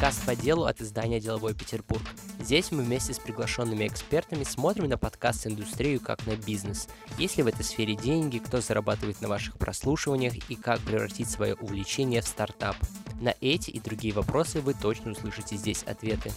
[0.00, 2.00] подкаст по делу от издания «Деловой Петербург».
[2.40, 6.88] Здесь мы вместе с приглашенными экспертами смотрим на подкаст-индустрию как на бизнес.
[7.18, 11.54] Есть ли в этой сфере деньги, кто зарабатывает на ваших прослушиваниях и как превратить свое
[11.54, 12.76] увлечение в стартап.
[13.20, 16.32] На эти и другие вопросы вы точно услышите здесь ответы.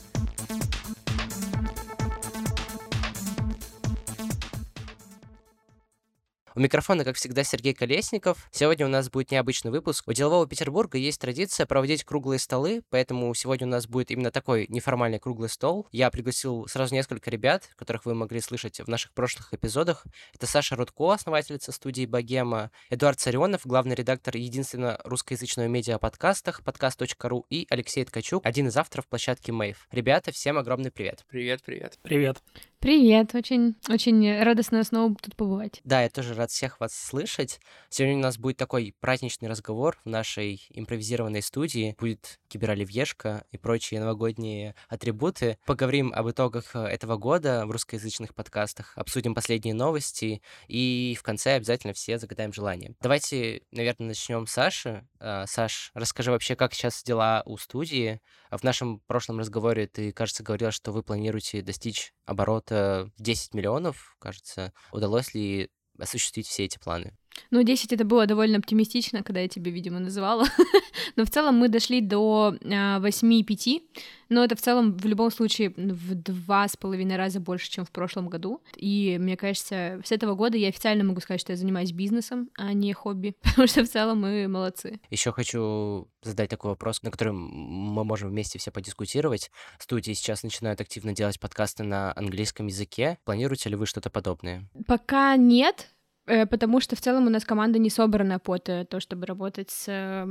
[6.56, 8.48] У микрофона, как всегда, Сергей Колесников.
[8.52, 10.08] Сегодня у нас будет необычный выпуск.
[10.08, 14.68] У Делового Петербурга есть традиция проводить круглые столы, поэтому сегодня у нас будет именно такой
[14.70, 15.88] неформальный круглый стол.
[15.92, 20.06] Я пригласил сразу несколько ребят, которых вы могли слышать в наших прошлых эпизодах.
[20.36, 26.64] Это Саша Рудко, основательница студии «Богема», Эдуард Царионов, главный редактор единственного русскоязычного медиа о подкастах,
[26.64, 29.88] подкаст.ру, и Алексей Ткачук, один из авторов площадки Мэйв.
[29.90, 31.26] Ребята, всем огромный привет.
[31.30, 31.98] Привет, привет.
[32.04, 32.44] Привет.
[32.84, 35.80] Привет, очень, очень радостно снова тут побывать.
[35.86, 37.62] Да, я тоже рад всех вас слышать.
[37.88, 41.96] Сегодня у нас будет такой праздничный разговор в нашей импровизированной студии.
[41.98, 45.58] Будет кибероливьешка и прочие новогодние атрибуты.
[45.66, 51.94] Поговорим об итогах этого года в русскоязычных подкастах, обсудим последние новости и в конце обязательно
[51.94, 52.96] все загадаем желание.
[53.00, 55.08] Давайте, наверное, начнем с Саши.
[55.22, 58.20] А, Саш, расскажи вообще, как сейчас дела у студии.
[58.52, 64.16] В нашем прошлом разговоре ты, кажется, говорил, что вы планируете достичь оборота где 10 миллионов,
[64.20, 64.74] кажется.
[64.92, 67.18] Удалось ли осуществить все эти планы?
[67.52, 70.46] Ну, 10 это было довольно оптимистично, когда я тебе, видимо, называла.
[71.16, 73.78] Но в целом мы дошли до 8,5.
[73.78, 77.86] А, Но это в целом в любом случае в два с половиной раза больше, чем
[77.86, 78.62] в прошлом году.
[78.76, 82.74] И мне кажется, с этого года я официально могу сказать, что я занимаюсь бизнесом, а
[82.74, 83.36] не хобби.
[83.44, 85.00] Потому что в целом мы молодцы.
[85.10, 89.52] Еще хочу задать такой вопрос, на который мы можем вместе все подискутировать.
[89.78, 93.18] Студии сейчас начинают активно делать подкасты на английском языке.
[93.26, 94.68] Планируете ли вы что-то подобное?
[94.88, 95.90] Пока нет,
[96.26, 100.26] потому что в целом у нас команда не собрана под э, то, чтобы работать с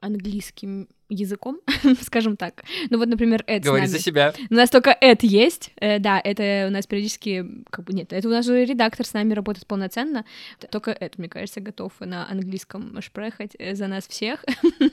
[0.00, 1.60] английским языком,
[2.02, 2.64] скажем так.
[2.90, 4.34] Ну вот, например, Эд Говори за себя.
[4.50, 8.26] У нас только Эд есть, э, да, это у нас периодически, как бы, нет, это
[8.26, 10.24] у нас же редактор с нами работает полноценно,
[10.70, 14.44] только Эд, мне кажется, готов на английском шпрехать за нас всех,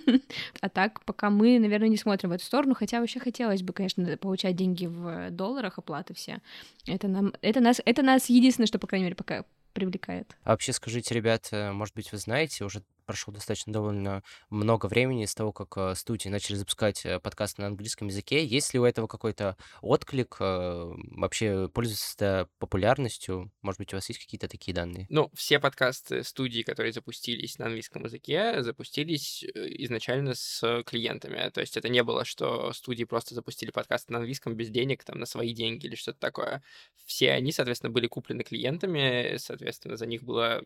[0.61, 4.05] а так пока мы, наверное, не смотрим в эту сторону, хотя вообще хотелось бы, конечно,
[4.17, 6.41] получать деньги в долларах, оплаты все.
[6.85, 10.35] Это нам, это нас, это нас единственное, что, по крайней мере, пока привлекает.
[10.43, 15.35] А вообще скажите, ребята, может быть, вы знаете, уже прошло достаточно довольно много времени с
[15.35, 18.43] того, как э, студии начали запускать э, подкасты на английском языке.
[18.45, 20.37] Есть ли у этого какой-то отклик?
[20.39, 23.51] Э, вообще пользуется популярностью?
[23.61, 25.07] Может быть, у вас есть какие-то такие данные?
[25.09, 31.49] Ну, все подкасты студии, которые запустились на английском языке, запустились изначально с клиентами.
[31.49, 35.19] То есть это не было, что студии просто запустили подкасты на английском без денег, там,
[35.19, 36.63] на свои деньги или что-то такое.
[37.05, 40.61] Все они, соответственно, были куплены клиентами, соответственно, за них была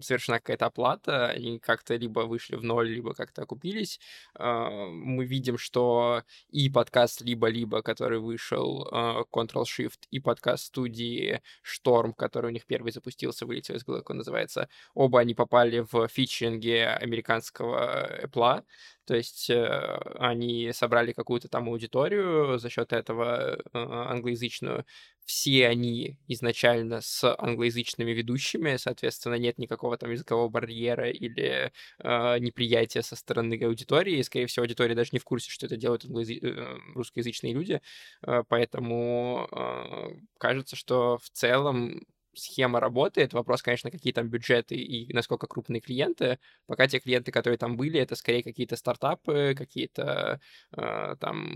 [0.00, 4.00] совершена какая-то оплата, они как-то либо вышли в ноль, либо как-то окупились.
[4.34, 12.12] А, мы видим, что и подкаст «Либо-либо», который вышел, а, Ctrl-Shift, и подкаст студии «Шторм»,
[12.12, 18.24] который у них первый запустился, вылетел из головы, называется, оба они попали в фичинге американского
[18.24, 18.64] Apple,
[19.04, 24.86] то есть э, они собрали какую-то там аудиторию за счет этого э, англоязычную.
[25.24, 33.02] Все они изначально с англоязычными ведущими, соответственно, нет никакого там языкового барьера или э, неприятия
[33.02, 34.18] со стороны аудитории.
[34.18, 36.38] И, скорее всего, аудитория даже не в курсе, что это делают англоязы...
[36.42, 37.80] э, русскоязычные люди.
[38.26, 42.02] Э, поэтому э, кажется, что в целом
[42.34, 43.32] схема работает.
[43.32, 46.38] Вопрос, конечно, какие там бюджеты и насколько крупные клиенты.
[46.66, 50.40] Пока те клиенты, которые там были, это скорее какие-то стартапы, какие-то
[50.76, 51.50] э, там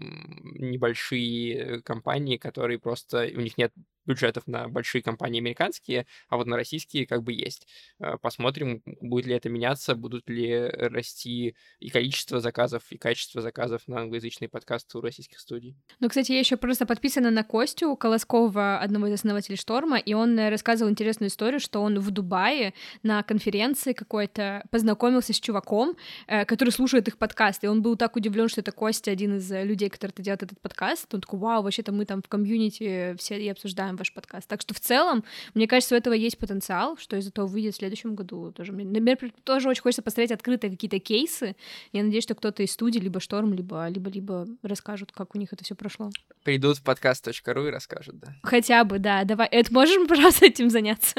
[0.55, 3.73] небольшие компании, которые просто у них нет
[4.07, 7.67] бюджетов на большие компании американские, а вот на российские как бы есть.
[7.99, 13.83] Э, посмотрим, будет ли это меняться, будут ли расти и количество заказов, и качество заказов
[13.87, 15.77] на англоязычные подкасты у российских студий.
[16.01, 20.39] Ну, кстати, я еще просто подписана на Костю Колоскова, одного из основателей Шторма, и он
[20.39, 26.45] э, рассказывал интересную историю, что он в Дубае на конференции какой-то познакомился с чуваком, э,
[26.45, 29.89] который слушает их подкаст, и он был так удивлен, что это Костя, один из людей,
[29.89, 31.13] который делает этот подкаст.
[31.15, 34.49] Он такой, вау, вообще-то мы там в комьюнити все и обсуждаем ваш подкаст.
[34.49, 37.79] Так что в целом, мне кажется, у этого есть потенциал, что из этого выйдет в
[37.79, 38.53] следующем году.
[38.53, 41.57] Тоже, мне, например, тоже очень хочется посмотреть открытые какие-то кейсы.
[41.93, 45.53] Я надеюсь, что кто-то из студии, либо Шторм, либо, либо, либо расскажут, как у них
[45.53, 46.11] это все прошло.
[46.45, 48.35] Придут в подкаст.ру и расскажут, да.
[48.43, 49.25] Хотя бы, да.
[49.25, 51.15] Давай, это можем, пожалуйста, этим заняться?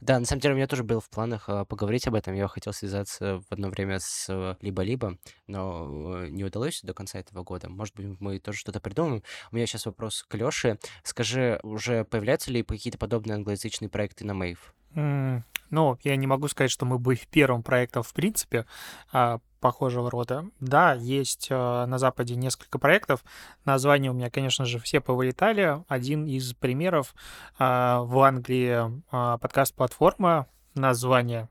[0.00, 2.34] Да, на самом деле у меня тоже было в планах э, поговорить об этом.
[2.34, 7.18] Я хотел связаться в одно время с э, либо-либо, но э, не удалось до конца
[7.18, 7.68] этого года.
[7.68, 9.22] Может быть, мы тоже что-то придумаем.
[9.52, 10.78] У меня сейчас вопрос к Лёше.
[11.02, 14.74] Скажи, уже появляются ли какие-то подобные англоязычные проекты на Мэйв?
[14.94, 18.66] Ну, я не могу сказать, что мы были первым проектом в принципе
[19.12, 20.46] а, похожего рода.
[20.58, 23.22] Да, есть а, на Западе несколько проектов.
[23.64, 25.84] Названия у меня, конечно же, все повылетали.
[25.88, 27.14] Один из примеров
[27.58, 31.48] а, в Англии подкаст-платформа, название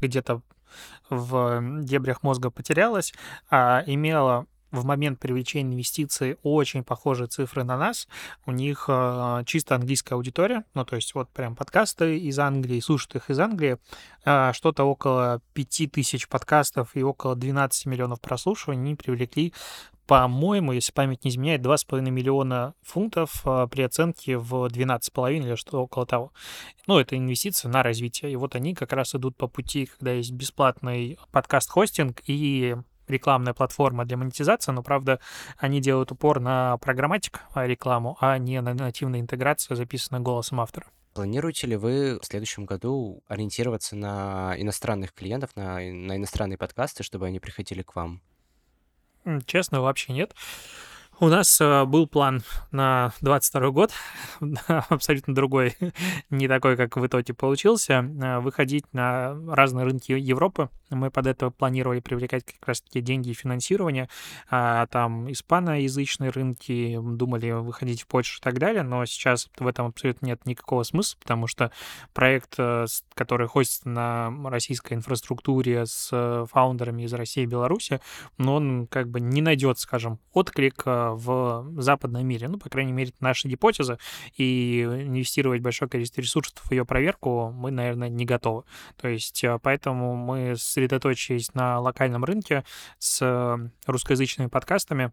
[0.00, 0.42] где-то
[1.08, 3.14] в дебрях мозга потерялось,
[3.50, 4.46] имела
[4.80, 8.08] в момент привлечения инвестиций очень похожие цифры на нас.
[8.46, 13.16] У них э, чисто английская аудитория, ну, то есть вот прям подкасты из Англии, слушают
[13.16, 13.78] их из Англии.
[14.24, 19.52] Э, что-то около 5000 подкастов и около 12 миллионов прослушиваний они привлекли
[20.06, 25.82] по-моему, если память не изменяет, 2,5 миллиона фунтов а, при оценке в 12,5 или что
[25.82, 26.32] около того.
[26.86, 28.32] Ну, это инвестиции на развитие.
[28.32, 32.76] И вот они как раз идут по пути, когда есть бесплатный подкаст-хостинг и
[33.08, 35.20] рекламная платформа для монетизации, но, правда,
[35.58, 40.86] они делают упор на программатик а, рекламу, а не на нативную интеграцию, записанную голосом автора.
[41.14, 47.26] Планируете ли вы в следующем году ориентироваться на иностранных клиентов, на, на иностранные подкасты, чтобы
[47.26, 48.20] они приходили к вам?
[49.46, 50.34] Честно, вообще нет.
[51.18, 52.42] У нас э, был план
[52.72, 53.90] на 22 год,
[54.68, 55.74] абсолютно другой,
[56.30, 60.68] не такой, как в итоге получился, э, выходить на разные рынки Европы.
[60.90, 64.10] Мы под это планировали привлекать как раз-таки деньги и финансирование.
[64.50, 69.86] А, там испаноязычные рынки, думали выходить в Польшу и так далее, но сейчас в этом
[69.86, 71.72] абсолютно нет никакого смысла, потому что
[72.12, 72.84] проект, э,
[73.14, 78.02] который хостится на российской инфраструктуре с фаундерами из России и Беларуси,
[78.36, 82.48] но он как бы не найдет, скажем, отклик в западном мире.
[82.48, 83.98] Ну, по крайней мере, это наша гипотеза,
[84.36, 88.64] и инвестировать большое количество ресурсов в ее проверку мы, наверное, не готовы.
[88.96, 92.64] То есть э, поэтому мы сосредоточились на локальном рынке
[92.98, 95.12] с русскоязычными подкастами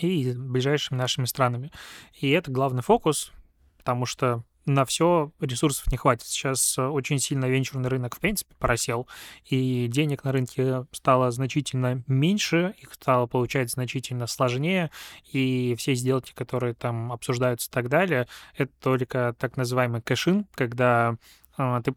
[0.00, 1.70] и ближайшими нашими странами.
[2.14, 3.32] И это главный фокус,
[3.78, 6.26] потому что на все ресурсов не хватит.
[6.26, 9.08] Сейчас э, очень сильно венчурный рынок, в принципе, просел,
[9.44, 14.90] и денег на рынке стало значительно меньше, их стало получать значительно сложнее,
[15.32, 21.16] и все сделки, которые там обсуждаются и так далее, это только так называемый кэшин, когда
[21.58, 21.92] э, ты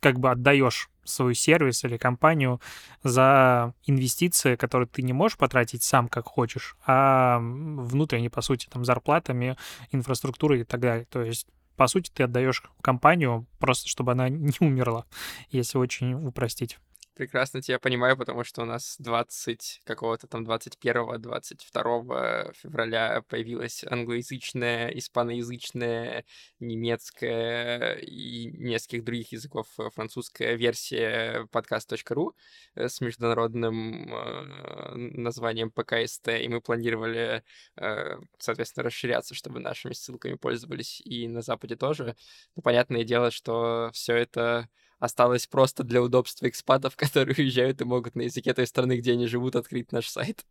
[0.00, 2.60] как бы отдаешь свой сервис или компанию
[3.02, 8.84] за инвестиции, которые ты не можешь потратить сам как хочешь, а внутренне, по сути, там
[8.84, 9.56] зарплатами,
[9.90, 11.06] инфраструктурой и так далее.
[11.10, 11.46] То есть
[11.76, 15.06] по сути, ты отдаешь компанию просто, чтобы она не умерла,
[15.50, 16.78] если очень упростить.
[17.14, 26.24] Прекрасно тебя понимаю, потому что у нас 20 какого-то там 21-22 февраля появилась англоязычная, испаноязычная,
[26.58, 32.34] немецкая и нескольких других языков французская версия подкаст.ру
[32.76, 37.44] э, с международным э, названием ПКСТ, и мы планировали,
[37.76, 42.16] э, соответственно, расширяться, чтобы нашими ссылками пользовались и на Западе тоже.
[42.56, 44.70] Но понятное дело, что все это
[45.02, 49.26] осталось просто для удобства экспатов, которые уезжают и могут на языке той страны, где они
[49.26, 50.46] живут, открыть наш сайт.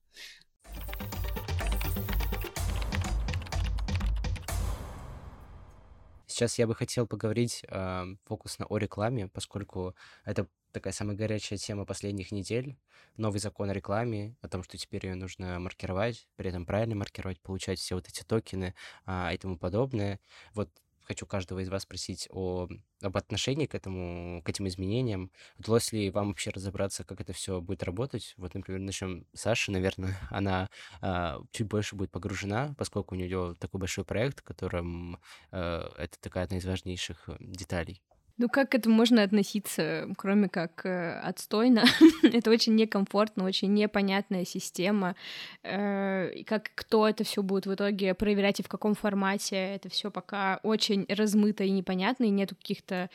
[6.27, 9.95] Сейчас я бы хотел поговорить э, фокусно о рекламе, поскольку
[10.25, 12.77] это такая самая горячая тема последних недель.
[13.15, 17.39] Новый закон о рекламе, о том, что теперь ее нужно маркировать, при этом правильно маркировать,
[17.41, 18.73] получать все вот эти токены
[19.05, 20.19] а, и тому подобное.
[20.53, 20.69] Вот
[21.03, 22.67] хочу каждого из вас спросить о,
[23.01, 25.31] об отношении к этому, к этим изменениям.
[25.57, 28.33] Удалось ли вам вообще разобраться, как это все будет работать?
[28.37, 30.69] Вот, например, начнем с Саши, наверное, она
[31.01, 35.19] а, чуть больше будет погружена, поскольку у нее такой большой проект, в котором
[35.51, 38.01] а, это такая одна из важнейших э, деталей.
[38.41, 41.83] Ну как к этому можно относиться, кроме как э, отстойно?
[42.23, 45.15] это очень некомфортно, очень непонятная система.
[45.61, 50.09] Э, как кто это все будет в итоге проверять и в каком формате, это все
[50.09, 53.11] пока очень размыто и непонятно, и нету каких-то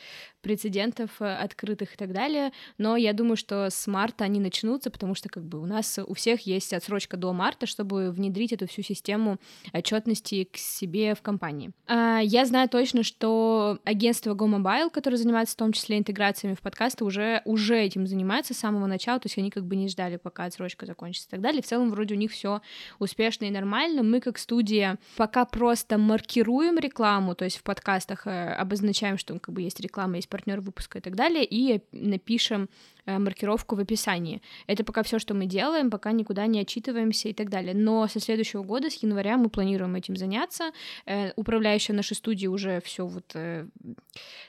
[0.47, 2.53] прецедентов э, открытых и так далее.
[2.77, 6.13] Но я думаю, что с марта они начнутся, потому что как бы у нас у
[6.13, 9.39] всех есть отсрочка до марта, чтобы внедрить эту всю систему
[9.73, 11.71] отчетности к себе в компании.
[11.85, 16.61] А, я знаю точно, что агентство GoMobile, которое которые занимаются в том числе интеграциями в
[16.61, 20.17] подкасты, уже, уже этим занимаются с самого начала, то есть они как бы не ждали,
[20.17, 21.61] пока отсрочка закончится и так далее.
[21.61, 22.61] В целом, вроде у них все
[22.99, 24.03] успешно и нормально.
[24.03, 29.55] Мы, как студия, пока просто маркируем рекламу, то есть в подкастах э, обозначаем, что как
[29.55, 32.69] бы есть реклама, есть партнер выпуска и так далее, и напишем
[33.07, 34.41] Э, маркировку в описании.
[34.67, 37.73] Это пока все, что мы делаем, пока никуда не отчитываемся и так далее.
[37.73, 40.71] Но со следующего года, с января, мы планируем этим заняться.
[41.05, 43.31] Э, управляющая нашей студии уже все вот...
[43.33, 43.65] Э,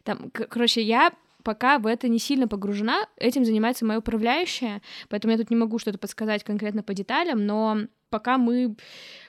[0.02, 1.12] там, короче, я
[1.44, 3.06] пока в это не сильно погружена.
[3.16, 7.82] Этим занимается моя управляющая, поэтому я тут не могу что-то подсказать конкретно по деталям, но
[8.10, 8.76] пока мы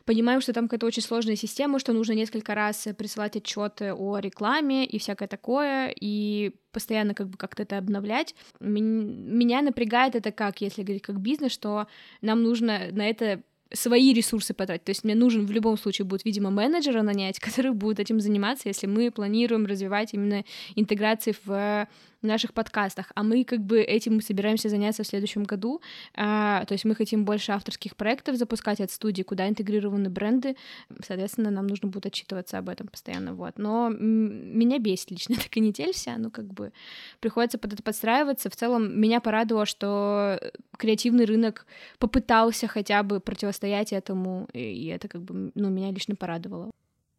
[0.06, 4.86] понимаем, что там какая-то очень сложная система, что нужно несколько раз присылать отчеты о рекламе
[4.86, 8.36] и всякое такое, и постоянно как бы как-то это обновлять.
[8.60, 11.88] Меня напрягает это как, если говорить как бизнес, что
[12.22, 13.44] нам нужно на это
[13.74, 14.86] свои ресурсы потратить.
[14.86, 18.68] То есть мне нужен в любом случае будет, видимо, менеджера нанять, который будет этим заниматься,
[18.68, 20.44] если мы планируем развивать именно
[20.76, 21.88] интеграции в
[22.22, 25.82] в наших подкастах, а мы как бы этим собираемся заняться в следующем году.
[26.16, 30.56] А, то есть мы хотим больше авторских проектов запускать от студии, куда интегрированы бренды.
[31.04, 33.34] Соответственно, нам нужно будет отчитываться об этом постоянно.
[33.34, 33.58] Вот.
[33.58, 36.72] Но меня бесит лично эта канитель вся, ну как бы
[37.20, 38.50] приходится под это подстраиваться.
[38.50, 40.40] В целом меня порадовало, что
[40.78, 41.66] креативный рынок
[42.00, 46.72] попытался хотя бы противостоять этому, и это как бы, ну, меня лично порадовало.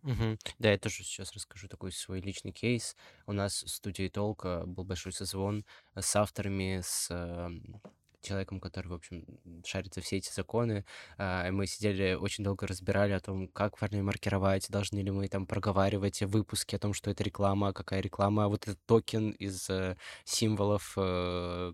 [0.02, 0.38] Мгм.
[0.58, 2.96] Да, я тоже сейчас расскажу такой свой личный кейс.
[3.26, 5.64] У нас в студии Толка был большой созвон
[5.94, 7.82] с авторами, с эм,
[8.22, 9.26] человеком, который, в общем,
[9.64, 10.86] шарит за все эти законы.
[11.18, 15.28] А, и мы сидели, очень долго разбирали о том, как правильно маркировать, должны ли мы
[15.28, 19.96] там проговаривать выпуски о том, что это реклама, какая реклама, вот этот токен из э,
[20.24, 21.72] символов э,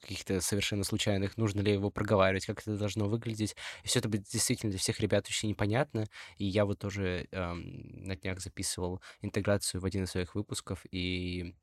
[0.00, 3.56] каких-то совершенно случайных, нужно ли его проговаривать, как это должно выглядеть.
[3.82, 6.06] И все это действительно для всех ребят очень непонятно.
[6.36, 11.54] И я вот тоже эм, на днях записывал интеграцию в один из своих выпусков, и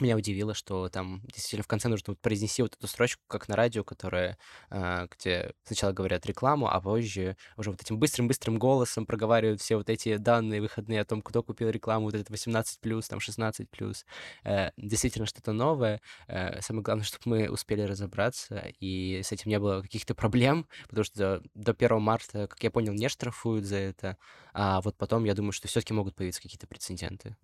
[0.00, 3.56] меня удивило, что там действительно в конце нужно вот произнести вот эту строчку, как на
[3.56, 4.38] радио, которая,
[4.70, 9.90] э, где сначала говорят рекламу, а позже уже вот этим быстрым-быстрым голосом проговаривают все вот
[9.90, 14.04] эти данные выходные о том, кто купил рекламу, вот это 18+, там 16+.
[14.44, 16.00] Э, действительно что-то новое.
[16.28, 21.04] Э, самое главное, чтобы мы успели разобраться, и с этим не было каких-то проблем, потому
[21.04, 24.16] что до 1 марта, как я понял, не штрафуют за это,
[24.52, 27.36] а вот потом, я думаю, что все-таки могут появиться какие-то прецеденты.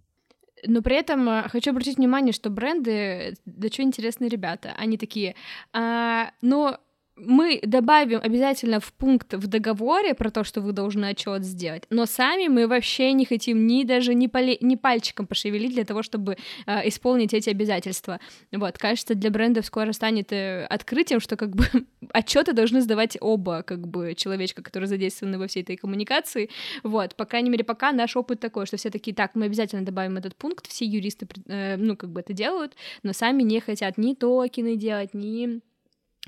[0.66, 5.34] Но при этом э, хочу обратить внимание, что бренды, да что интересные ребята, они такие,
[5.72, 6.78] а, но
[7.16, 12.06] мы добавим обязательно в пункт в договоре про то, что вы должны отчет сделать, но
[12.06, 14.58] сами мы вообще не хотим ни даже ни, поле...
[14.60, 18.20] ни пальчиком пошевелить для того, чтобы э, исполнить эти обязательства.
[18.52, 21.64] Вот, кажется, для брендов скоро станет э, открытием, что как бы
[22.12, 26.50] отчеты должны сдавать оба как бы человечка, которые задействованы во всей этой коммуникации.
[26.82, 30.18] Вот, по крайней мере, пока наш опыт такой, что все такие, так, мы обязательно добавим
[30.18, 34.14] этот пункт, все юристы, э, ну, как бы это делают, но сами не хотят ни
[34.14, 35.60] токены делать, ни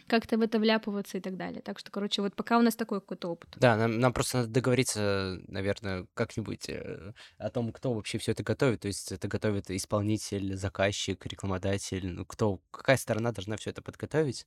[0.07, 1.61] как-то в это вляпываться и так далее.
[1.63, 3.57] Так что, короче, вот пока у нас такой какой-то опыт.
[3.57, 8.43] Да, нам, нам просто надо договориться, наверное, как-нибудь э, о том, кто вообще все это
[8.43, 8.81] готовит.
[8.81, 12.07] То есть это готовит исполнитель, заказчик, рекламодатель.
[12.09, 14.47] Ну, кто, какая сторона должна все это подготовить?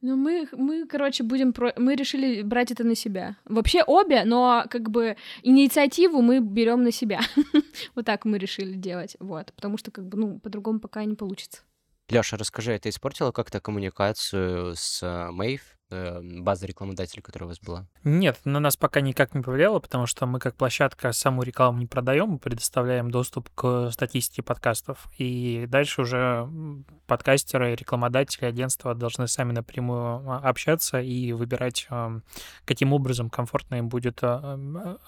[0.00, 1.54] Ну, мы, мы, короче, будем...
[1.54, 1.72] Про...
[1.78, 3.36] Мы решили брать это на себя.
[3.46, 7.20] Вообще обе, но как бы инициативу мы берем на себя.
[7.94, 9.16] вот так мы решили делать.
[9.18, 9.54] Вот.
[9.56, 11.62] Потому что, как бы, ну, по-другому пока не получится.
[12.10, 15.62] Лёша, расскажи, это испортило как-то коммуникацию с Мэйв?
[15.90, 17.86] Э, база рекламодателей, которая у вас была?
[18.04, 21.86] Нет, на нас пока никак не повлияло, потому что мы как площадка саму рекламу не
[21.86, 25.06] продаем, мы предоставляем доступ к статистике подкастов.
[25.18, 26.48] И дальше уже
[27.06, 31.86] подкастеры, рекламодатели, агентства должны сами напрямую а, общаться и выбирать,
[32.64, 34.98] каким образом комфортно им будет а,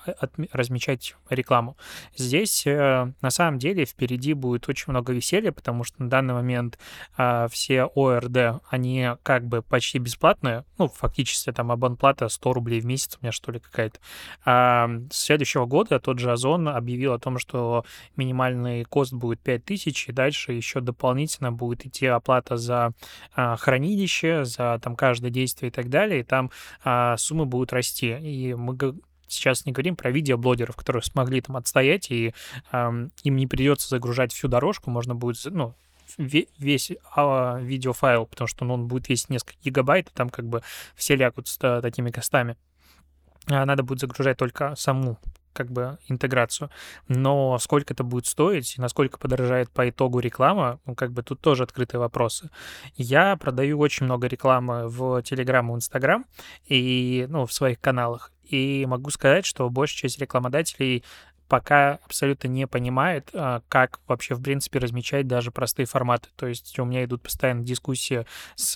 [0.53, 1.79] размечать рекламу.
[2.17, 6.79] Здесь э, на самом деле впереди будет очень много веселья, потому что на данный момент
[7.17, 12.87] а, все ОРД, они как бы почти бесплатные, ну, фактически там абонплата 100 рублей в
[12.87, 13.99] месяц у меня, что ли, какая-то.
[14.45, 17.85] А с следующего года тот же Озон объявил о том, что
[18.17, 22.93] минимальный кост будет 5000, и дальше еще дополнительно будет идти оплата за
[23.35, 26.51] а, хранилище, за там каждое действие и так далее, и там
[26.85, 28.17] а, суммы будут расти.
[28.21, 28.77] И мы
[29.29, 32.33] сейчас не говорим про видеоблогеров, которые смогли там отстоять, и
[32.73, 35.75] э, им не придется загружать всю дорожку, можно будет, ну,
[36.19, 40.63] весь а, видеофайл, потому что ну, он будет весить несколько гигабайт, и там как бы
[40.95, 42.57] все лягут с такими костами.
[43.49, 45.19] А надо будет загружать только саму
[45.57, 46.71] как бы интеграцию.
[47.09, 51.41] Но сколько это будет стоить и насколько подорожает по итогу реклама, ну, как бы тут
[51.41, 52.51] тоже открытые вопросы.
[52.97, 56.27] Я продаю очень много рекламы в Telegram и Instagram
[56.67, 58.31] и, ну, в своих каналах.
[58.45, 61.03] И могу сказать, что большая часть рекламодателей
[61.49, 66.29] пока абсолютно не понимает, а, как вообще, в принципе, размечать даже простые форматы.
[66.37, 68.27] То есть у меня идут постоянно дискуссии
[68.57, 68.75] с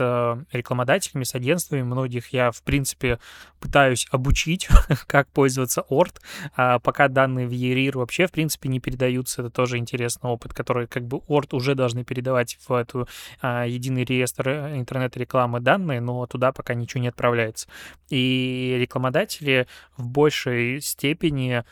[0.53, 1.83] рекламодателями, с агентствами.
[1.83, 3.19] Многих я, в принципе,
[3.59, 4.69] пытаюсь обучить,
[5.07, 6.21] как пользоваться Орт.
[6.57, 9.43] А пока данные в ERIR вообще, в принципе, не передаются.
[9.43, 13.09] Это тоже интересный опыт, который как бы Орт уже должны передавать в эту
[13.41, 17.69] а, единый реестр э, интернет-рекламы данные, но туда пока ничего не отправляется.
[18.09, 21.65] И рекламодатели в большей степени а,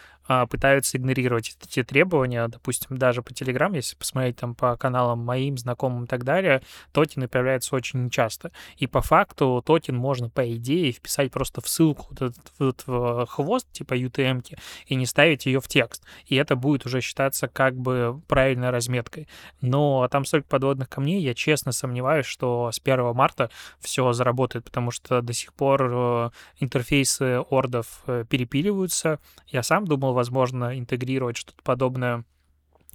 [0.51, 2.47] пытаются игнорировать эти требования.
[2.49, 7.29] Допустим, даже по Telegram, если посмотреть там по каналам моим, знакомым и так далее, токены
[7.29, 8.53] появляются очень часто.
[8.77, 13.27] И по факту токен можно, по идее, вписать просто в ссылку вот этот вот в
[13.27, 14.43] хвост, типа UTM,
[14.87, 16.05] и не ставить ее в текст.
[16.27, 19.29] И это будет уже считаться как бы правильной разметкой.
[19.61, 24.91] Но там столько подводных камней, я честно сомневаюсь, что с 1 марта все заработает, потому
[24.91, 29.19] что до сих пор э, интерфейсы ордов э, перепиливаются.
[29.47, 32.25] Я сам думал, возможно, интегрировать что-то подобное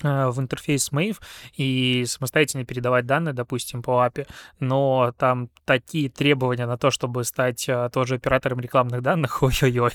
[0.01, 1.17] в интерфейс Mave
[1.55, 4.27] и самостоятельно передавать данные, допустим, по API,
[4.59, 9.93] но там такие требования на то, чтобы стать а, тоже оператором рекламных данных, ой-ой-ой,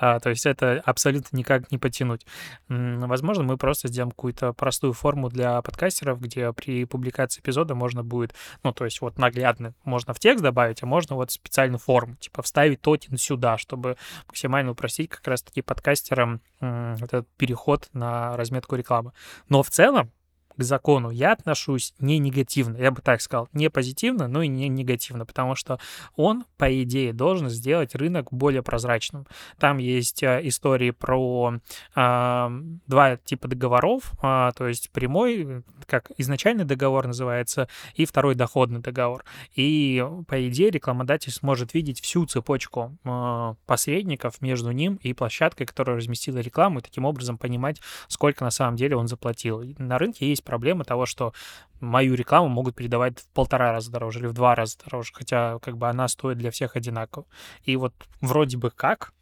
[0.00, 2.26] а, то есть это абсолютно никак не потянуть.
[2.68, 8.34] Возможно, мы просто сделаем какую-то простую форму для подкастеров, где при публикации эпизода можно будет,
[8.62, 12.42] ну, то есть вот наглядно можно в текст добавить, а можно вот специальную форму, типа
[12.42, 19.12] вставить токен сюда, чтобы максимально упростить как раз-таки подкастерам этот переход на разметку рекламы.
[19.48, 20.12] Но в целом
[20.56, 24.68] к закону я отношусь не негативно, я бы так сказал, не позитивно, но и не
[24.68, 25.78] негативно, потому что
[26.16, 29.26] он, по идее, должен сделать рынок более прозрачным.
[29.58, 31.54] Там есть а, истории про
[31.94, 32.52] а,
[32.86, 39.24] два типа договоров, а, то есть прямой, как изначальный договор называется, и второй доходный договор.
[39.54, 45.96] И, по идее, рекламодатель сможет видеть всю цепочку а, посредников между ним и площадкой, которая
[45.96, 49.64] разместила рекламу, и таким образом понимать, сколько на самом деле он заплатил.
[49.78, 51.32] На рынке есть проблема того, что
[51.80, 55.76] мою рекламу могут передавать в полтора раза дороже или в два раза дороже, хотя как
[55.76, 57.26] бы она стоит для всех одинаково.
[57.64, 59.12] И вот вроде бы как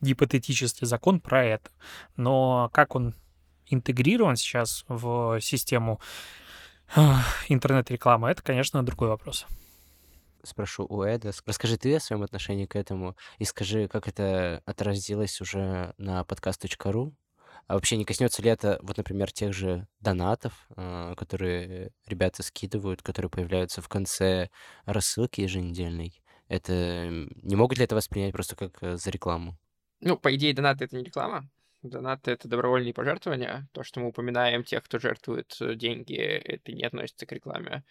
[0.00, 1.70] гипотетический закон про это,
[2.16, 3.14] но как он
[3.66, 6.00] интегрирован сейчас в систему
[7.48, 9.46] интернет-рекламы, это, конечно, другой вопрос
[10.48, 11.32] спрошу у Эда.
[11.46, 17.14] Расскажи ты о своем отношении к этому и скажи, как это отразилось уже на подкаст.ру
[17.66, 23.02] а вообще не коснется ли это, вот, например, тех же донатов, а, которые ребята скидывают,
[23.02, 24.50] которые появляются в конце
[24.84, 26.22] рассылки еженедельной?
[26.48, 29.58] Это не могут ли это воспринять просто как э, за рекламу?
[30.00, 31.48] Ну, по идее, донаты это не реклама.
[31.82, 33.68] Донаты— это добровольные пожертвования.
[33.72, 37.84] То, что мы упоминаем тех, кто жертвует э, деньги, это не относится к рекламе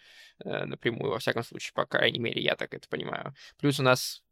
[0.44, 3.34] э, напрямую, во всяком случае, по крайней мере, я так это понимаю.
[3.58, 4.22] Плюс у нас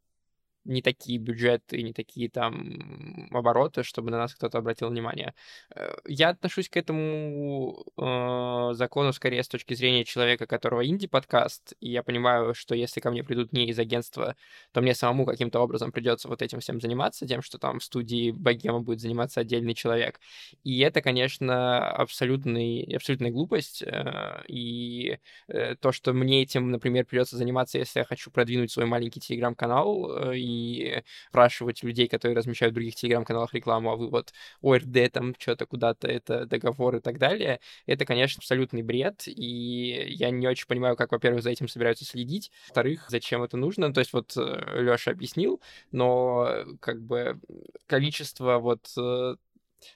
[0.66, 5.35] не такие бюджеты, не такие там обороты, чтобы на нас кто-то обратил внимание.
[5.74, 11.90] Э, я отношусь к этому э, закону скорее с точки зрения человека, которого инди-подкаст, и
[11.90, 14.37] я понимаю, что если ко мне придут не из агентства,
[14.72, 18.31] то мне самому каким-то образом придется вот этим всем заниматься, тем, что там в студии
[18.31, 20.20] Богема будет заниматься отдельный человек.
[20.64, 27.37] И это, конечно, абсолютный, абсолютная глупость, э, и э, то, что мне этим, например, придется
[27.37, 32.73] заниматься, если я хочу продвинуть свой маленький телеграм-канал э, и и спрашивать людей, которые размещают
[32.73, 37.19] в других телеграм-каналах рекламу, а вы вот ОРД там что-то куда-то, это договор и так
[37.19, 42.05] далее, это, конечно, абсолютный бред, и я не очень понимаю, как, во-первых, за этим собираются
[42.05, 45.61] следить, во-вторых, зачем это нужно, то есть вот э, Лёша объяснил,
[45.92, 47.40] но как бы
[47.87, 49.37] количество вот э,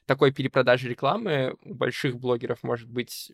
[0.07, 3.33] такой перепродажи рекламы у больших блогеров может быть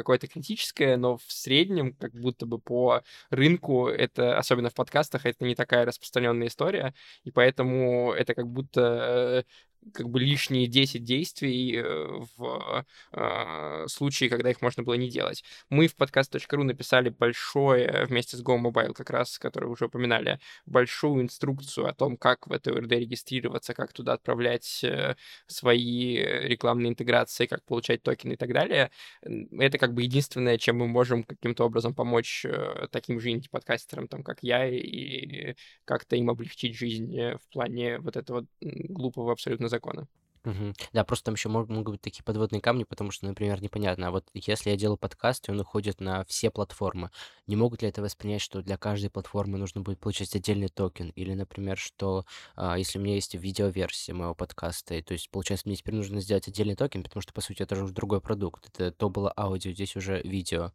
[0.00, 5.44] какое-то критическое, но в среднем, как будто бы по рынку, это, особенно в подкастах, это
[5.44, 11.76] не такая распространенная история, и поэтому это как будто э, как бы лишние 10 действий
[11.76, 15.42] э, в э, случае, когда их можно было не делать.
[15.70, 21.88] Мы в podcast.ru написали большое, вместе с GoMobile как раз, который уже упоминали, большую инструкцию
[21.88, 25.16] о том, как в этой ОРД регистрироваться, как туда отправлять э,
[25.46, 28.90] свои рекламные интеграции, как получать токены и так далее.
[29.22, 34.22] Это как бы единственное, чем мы можем каким-то образом помочь э, таким же инди-подкастерам, там,
[34.22, 40.06] как я, и как-то им облегчить жизнь э, в плане вот этого глупого абсолютно закона.
[40.44, 40.74] Мгм.
[40.94, 44.24] Да, просто там еще могут быть такие подводные камни, потому что, например, непонятно, а вот
[44.32, 47.10] если я делаю подкаст, и он уходит на все платформы,
[47.46, 51.10] не могут ли это воспринять, что для каждой платформы нужно будет получать отдельный токен?
[51.10, 52.24] Или, например, что
[52.56, 56.20] а, если у меня есть видеоверсия моего подкаста, и, то есть, получается, мне теперь нужно
[56.22, 58.66] сделать отдельный токен, потому что, по сути, это уже другой продукт.
[58.68, 60.72] Это то было аудио, здесь уже видео.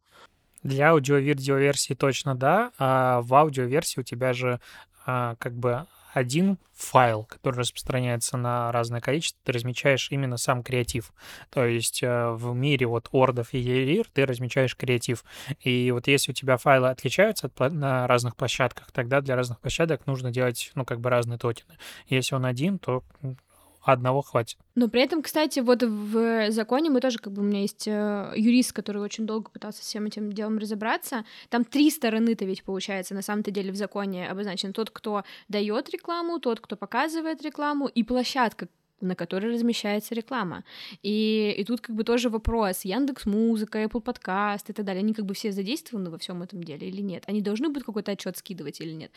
[0.62, 4.60] Для аудио-видеоверсии точно да, а в аудиоверсии у тебя же
[5.06, 11.12] а, как бы один файл, который распространяется на разное количество, ты размечаешь именно сам креатив.
[11.50, 15.26] То есть э, в мире вот ордов и ерир ты размечаешь креатив.
[15.60, 20.08] И вот если у тебя файлы отличаются от, на разных площадках, тогда для разных площадок
[20.08, 21.78] нужно делать, ну, как бы разные токены.
[22.08, 23.04] Если он один, то
[23.94, 24.58] одного хватит.
[24.76, 28.34] Но при этом, кстати, вот в законе мы тоже, как бы у меня есть э,
[28.36, 31.26] юрист, который очень долго пытался всем этим делом разобраться.
[31.50, 34.74] Там три стороны-то ведь получается на самом-то деле в законе обозначен.
[34.74, 38.68] Тот, кто дает рекламу, тот, кто показывает рекламу, и площадка,
[39.02, 40.64] на которой размещается реклама.
[41.04, 42.86] И, и тут как бы тоже вопрос.
[42.86, 46.64] Яндекс Музыка, Apple Podcast и так далее, они как бы все задействованы во всем этом
[46.64, 47.24] деле или нет?
[47.28, 49.12] Они должны будут какой-то отчет скидывать или нет?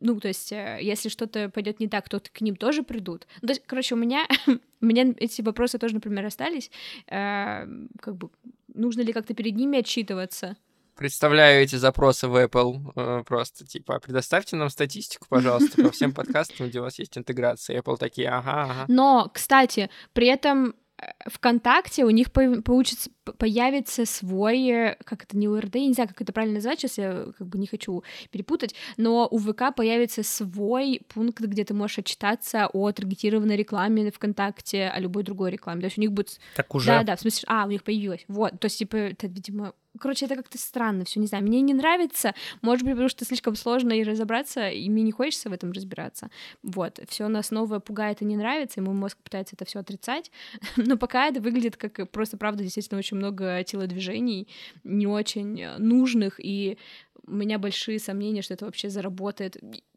[0.00, 3.26] Ну, то есть, э, если что-то пойдет не так, то к ним тоже придут.
[3.42, 4.26] Ну, то есть, короче, у меня,
[4.80, 6.70] у меня эти вопросы тоже, например, остались.
[7.06, 7.66] Э,
[8.00, 8.30] как бы,
[8.74, 10.56] нужно ли как-то перед ними отчитываться?
[10.98, 16.68] Представляю эти запросы в Apple э, просто, типа, предоставьте нам статистику, пожалуйста, по всем подкастам,
[16.68, 17.80] где у вас есть интеграция.
[17.80, 18.84] Apple такие, ага, ага.
[18.88, 25.46] Но, кстати, при этом э, ВКонтакте у них получится, появится свой, э, как это, не
[25.46, 28.74] УРД, я не знаю, как это правильно назвать, сейчас я как бы не хочу перепутать,
[28.96, 34.98] но у ВК появится свой пункт, где ты можешь отчитаться о таргетированной рекламе ВКонтакте, о
[34.98, 35.80] любой другой рекламе.
[35.82, 36.40] То есть у них будет...
[36.56, 36.88] Так уже?
[36.88, 38.24] Да, да, в смысле, а, у них появилось.
[38.26, 41.44] Вот, то есть, типа, это, видимо, Короче, это как-то странно, все не знаю.
[41.44, 45.50] Мне не нравится, может быть, потому что слишком сложно и разобраться, и мне не хочется
[45.50, 46.30] в этом разбираться.
[46.62, 50.30] Вот, все нас новое пугает и не нравится, и мой мозг пытается это все отрицать.
[50.76, 54.48] Но пока это выглядит как просто, правда, действительно очень много телодвижений,
[54.84, 56.78] не очень нужных, и
[57.26, 59.56] у меня большие сомнения, что это вообще заработает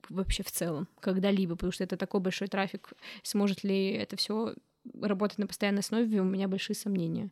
[0.10, 2.92] вообще в целом когда-либо, потому что это такой большой трафик.
[3.24, 4.56] Сможет ли это все
[5.02, 7.30] работать на постоянной основе, у меня большие сомнения.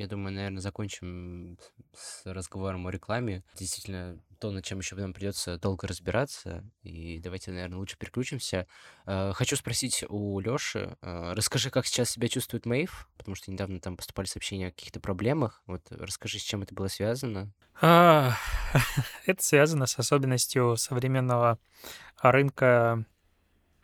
[0.00, 1.58] Я думаю, наверное, закончим
[1.92, 3.44] с разговором о рекламе.
[3.54, 6.64] Действительно, то, над чем еще нам придется долго разбираться.
[6.82, 8.66] И давайте, наверное, лучше переключимся.
[9.04, 10.96] Э, хочу спросить у Лёши.
[11.02, 15.00] Э, расскажи, как сейчас себя чувствует Мэйв, потому что недавно там поступали сообщения о каких-то
[15.00, 15.62] проблемах.
[15.66, 17.52] Вот расскажи, с чем это было связано.
[17.82, 18.32] А,
[19.26, 21.58] это связано с особенностью современного
[22.22, 23.04] рынка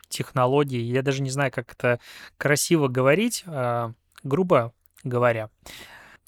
[0.09, 0.81] технологий.
[0.81, 1.99] Я даже не знаю, как это
[2.39, 5.51] красиво говорить, а, грубо говоря.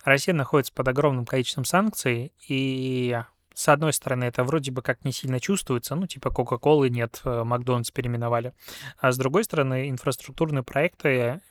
[0.04, 3.18] Россия находится под огромным количеством санкций, и
[3.54, 7.44] с одной стороны, это вроде бы как не сильно чувствуется, ну, типа Кока-Колы нет, э,
[7.44, 8.54] Макдональдс переименовали.
[8.98, 11.42] А с другой стороны, инфраструктурные проекты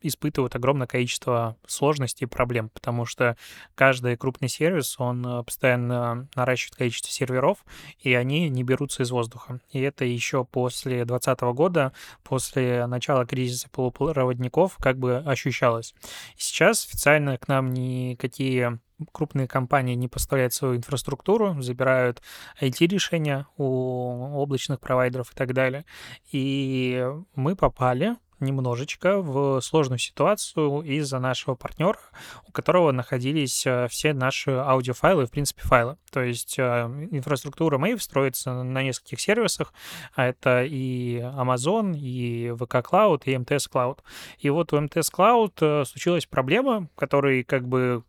[0.00, 3.36] испытывают огромное количество сложностей и проблем, потому что
[3.74, 7.64] каждый крупный сервис, он э, постоянно наращивает количество серверов,
[8.00, 9.60] и они не берутся из воздуха.
[9.70, 15.94] И это еще после 2020 года, после начала кризиса полупроводников, как бы ощущалось.
[16.36, 18.80] Сейчас официально к нам никакие
[19.12, 22.22] крупные компании не поставляют свою инфраструктуру, забирают
[22.60, 25.84] IT-решения у облачных провайдеров и так далее.
[26.32, 31.98] И мы попали немножечко в сложную ситуацию из-за нашего партнера,
[32.46, 35.96] у которого находились э, все наши аудиофайлы, в принципе, файлы.
[36.10, 36.62] То есть э,
[37.10, 39.72] инфраструктура Mave строится на нескольких сервисах,
[40.14, 43.98] а это и Amazon, и VK Cloud, и MTS Cloud.
[44.38, 48.02] И вот у MTS Cloud э, случилась проблема, которой как бы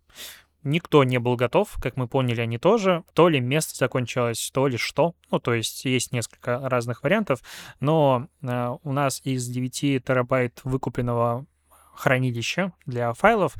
[0.64, 3.04] Никто не был готов, как мы поняли, они тоже.
[3.14, 5.16] То ли место закончилось, то ли что.
[5.32, 7.42] Ну, то есть есть несколько разных вариантов,
[7.80, 11.46] но э, у нас из 9 терабайт выкупленного
[11.94, 13.56] хранилища для файлов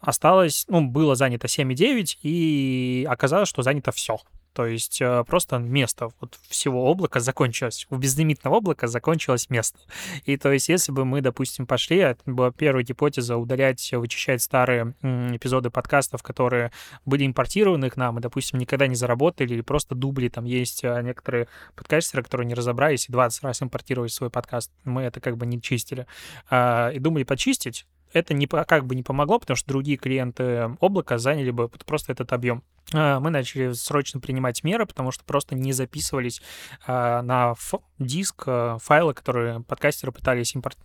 [0.00, 4.18] осталось, ну, было занято 7,9, и оказалось, что занято все.
[4.52, 7.86] То есть э, просто место вот всего облака закончилось.
[7.90, 9.78] У безлимитного облака закончилось место.
[10.24, 14.94] И то есть если бы мы, допустим, пошли, это была первая гипотеза, удалять, вычищать старые
[15.02, 16.70] эпизоды подкастов, которые
[17.04, 20.28] были импортированы к нам и, допустим, никогда не заработали, или просто дубли.
[20.28, 24.70] Там есть э, некоторые подкастеры, которые не разобрались и 20 раз импортировали свой подкаст.
[24.84, 26.06] Мы это как бы не чистили.
[26.50, 31.18] А, и думали почистить, это не, как бы не помогло, потому что другие клиенты облака
[31.18, 32.62] заняли бы просто этот объем.
[32.92, 36.42] А, мы начали срочно принимать меры, потому что просто не записывались
[36.86, 37.54] а, на
[37.98, 40.78] диск а, файлы, которые подкастеры пытались импорт,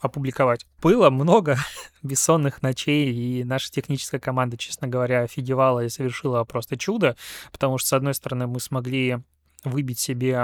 [0.00, 0.66] опубликовать.
[0.80, 1.56] Было много
[2.02, 7.16] бессонных ночей, и наша техническая команда, честно говоря, офигевала и совершила просто чудо,
[7.50, 9.20] потому что, с одной стороны, мы смогли
[9.64, 10.38] выбить себе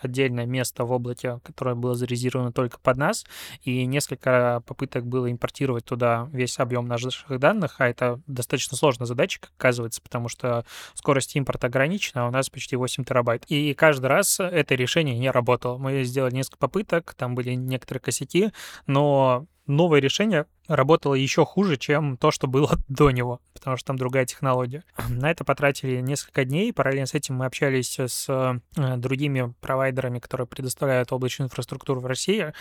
[0.00, 3.26] отдельное место в облаке, которое было зарезервировано только под нас,
[3.62, 9.40] и несколько попыток было импортировать туда весь объем наших данных, а это достаточно сложная задача,
[9.40, 13.44] как оказывается, потому что скорость импорта ограничена, а у нас почти 8 терабайт.
[13.48, 15.78] И каждый раз это решение не работало.
[15.78, 18.52] Мы сделали несколько попыток, там были некоторые косяки,
[18.86, 23.98] но новое решение работало еще хуже, чем то, что было до него, потому что там
[23.98, 24.84] другая технология.
[25.08, 26.72] На это потратили несколько дней.
[26.72, 32.52] Параллельно с этим мы общались с э, другими провайдерами, которые предоставляют облачную инфраструктуру в России.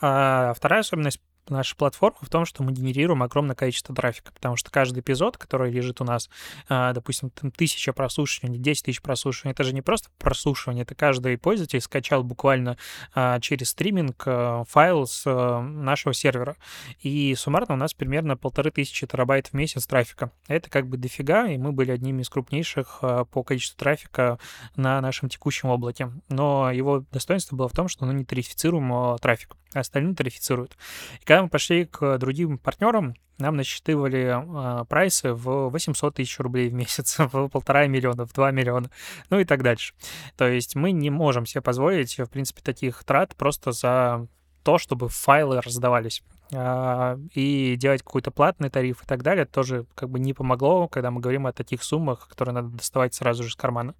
[0.00, 4.70] А вторая особенность нашей платформы в том, что мы генерируем огромное количество трафика, потому что
[4.70, 6.28] каждый эпизод, который лежит у нас,
[6.68, 11.38] а, допустим, там, тысяча прослушиваний, 10 тысяч прослушиваний, это же не просто прослушивание, это каждый
[11.38, 12.76] пользователь скачал буквально
[13.14, 16.56] а, через стриминг а, файл с нашего сервера.
[17.00, 20.32] И суммарно у нас примерно полторы тысячи терабайт в месяц трафика.
[20.46, 24.38] Это как бы дофига, и мы были одними из крупнейших по количеству трафика
[24.76, 26.10] на нашем текущем облаке.
[26.28, 30.76] Но его достоинство было в том, что оно не тарифицируем трафик, а остальные тарифицируют.
[31.20, 36.68] И когда мы пошли к другим партнерам, нам насчитывали э, прайсы в 800 тысяч рублей
[36.68, 38.90] в месяц, в полтора миллиона, в 2 миллиона,
[39.30, 39.94] ну и так дальше.
[40.36, 44.26] То есть мы не можем себе позволить, в принципе, таких трат просто за
[44.64, 46.22] то, чтобы файлы раздавались.
[46.54, 51.10] А, и делать какой-то платный тариф и так далее тоже как бы не помогло, когда
[51.10, 53.94] мы говорим о таких суммах, которые надо доставать сразу же из кармана.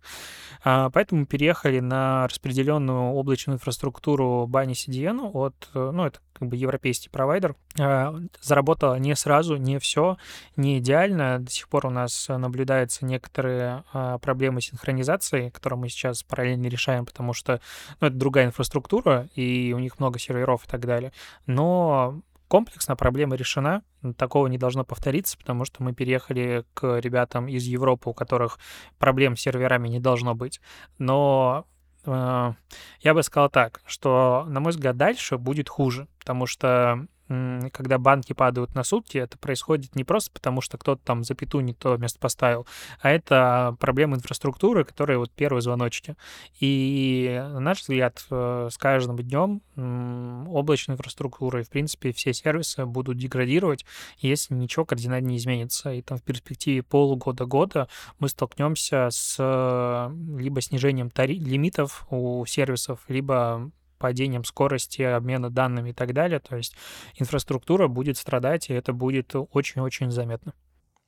[0.64, 7.11] А, поэтому переехали на распределенную облачную инфраструктуру Bani CDN от, ну, это как бы европейский
[7.11, 7.54] провайдер.
[7.78, 10.16] А, заработала не сразу, не все,
[10.56, 11.40] не идеально.
[11.40, 13.84] До сих пор у нас наблюдаются некоторые
[14.22, 17.61] проблемы синхронизации, которые мы сейчас параллельно решаем, потому что
[18.00, 21.12] ну, это другая инфраструктура, и у них много серверов и так далее.
[21.46, 23.82] Но комплексно проблема решена,
[24.16, 28.58] такого не должно повториться, потому что мы переехали к ребятам из Европы, у которых
[28.98, 30.61] проблем с серверами не должно быть.
[30.98, 31.66] Но
[32.04, 32.52] э,
[33.00, 38.33] я бы сказал так, что, на мой взгляд, дальше будет хуже, потому что когда банки
[38.33, 42.19] падают на сутки, это происходит не просто потому, что кто-то там запятую не то место
[42.19, 42.67] поставил,
[43.01, 46.17] а это проблема инфраструктуры, которые вот первые звоночки.
[46.61, 49.62] И, на наш взгляд, э, с каждым днем
[50.51, 53.85] облачная инфраструктура и, в принципе, все сервисы будут деградировать,
[54.19, 55.93] если ничего кардинально не изменится.
[55.93, 57.88] И там в перспективе полугода-года
[58.19, 65.90] мы столкнемся с э, либо снижением тари- лимитов у сервисов, либо падением скорости обмена данными
[65.90, 66.40] и так далее.
[66.40, 66.74] То есть
[67.16, 70.54] инфраструктура будет страдать, и это будет очень-очень заметно.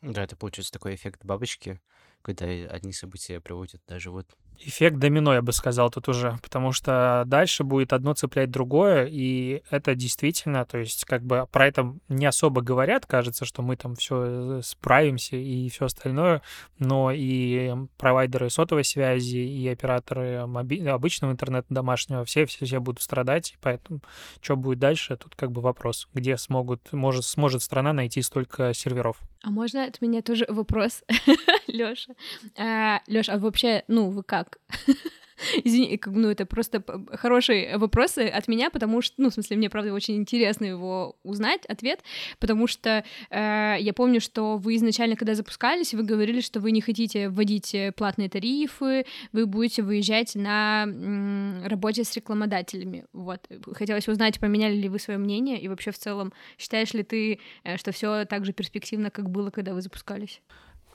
[0.03, 1.81] Да, это получается такой эффект бабочки,
[2.23, 7.25] когда одни события приводят даже вот эффект домино, я бы сказал, тут уже, потому что
[7.27, 12.27] дальше будет одно цеплять другое, и это действительно, то есть как бы про это не
[12.27, 16.43] особо говорят, кажется, что мы там все э, справимся и все остальное,
[16.79, 20.87] но и провайдеры сотовой связи, и операторы моби...
[20.87, 24.01] обычного интернета домашнего, все, все, все будут страдать, поэтому
[24.41, 29.17] что будет дальше, тут как бы вопрос, где смогут, может, сможет страна найти столько серверов.
[29.43, 31.03] А можно от меня тоже вопрос,
[31.67, 32.15] Лёша?
[32.59, 34.50] А, Лёш, а вообще, ну, вы как?
[35.65, 36.83] Извини, как, ну, это просто
[37.15, 41.65] хорошие вопросы от меня, потому что, ну, в смысле, мне, правда, очень интересно его узнать,
[41.67, 42.01] ответ,
[42.39, 46.81] потому что э, я помню, что вы изначально, когда запускались, вы говорили, что вы не
[46.81, 53.49] хотите вводить платные тарифы, вы будете выезжать на м, работе с рекламодателями, вот.
[53.73, 57.77] Хотелось узнать, поменяли ли вы свое мнение, и вообще в целом считаешь ли ты, э,
[57.79, 60.43] что все так же перспективно, как было, когда вы запускались?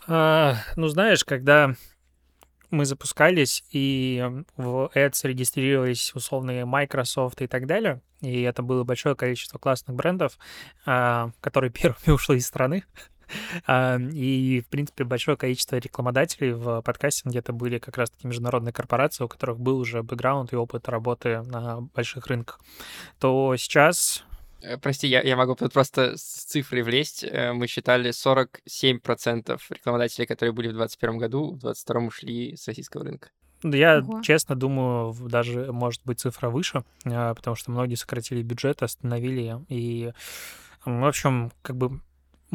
[0.08, 1.74] А, ну, знаешь, когда
[2.72, 4.24] мы запускались, и
[4.58, 10.38] в Ads регистрировались условные Microsoft и так далее, и это было большое количество классных брендов,
[10.86, 12.84] а, которые первыми ушли из страны.
[13.66, 19.24] А, и, в принципе, большое количество рекламодателей в подкастинге это были как раз-таки международные корпорации,
[19.24, 22.60] у которых был уже бэкграунд и опыт работы на больших рынках.
[23.18, 24.24] То сейчас
[24.82, 27.24] прости, я, я могу просто с цифрой влезть.
[27.24, 33.04] Э, мы считали 47% рекламодателей, которые были в 2021 году, в 2022 ушли с российского
[33.04, 33.30] рынка.
[33.64, 34.22] Я, Ого.
[34.22, 39.60] честно, думаю, даже может быть цифра выше, а, потому что многие сократили бюджет, остановили.
[39.70, 40.12] И,
[40.86, 42.00] в общем, как бы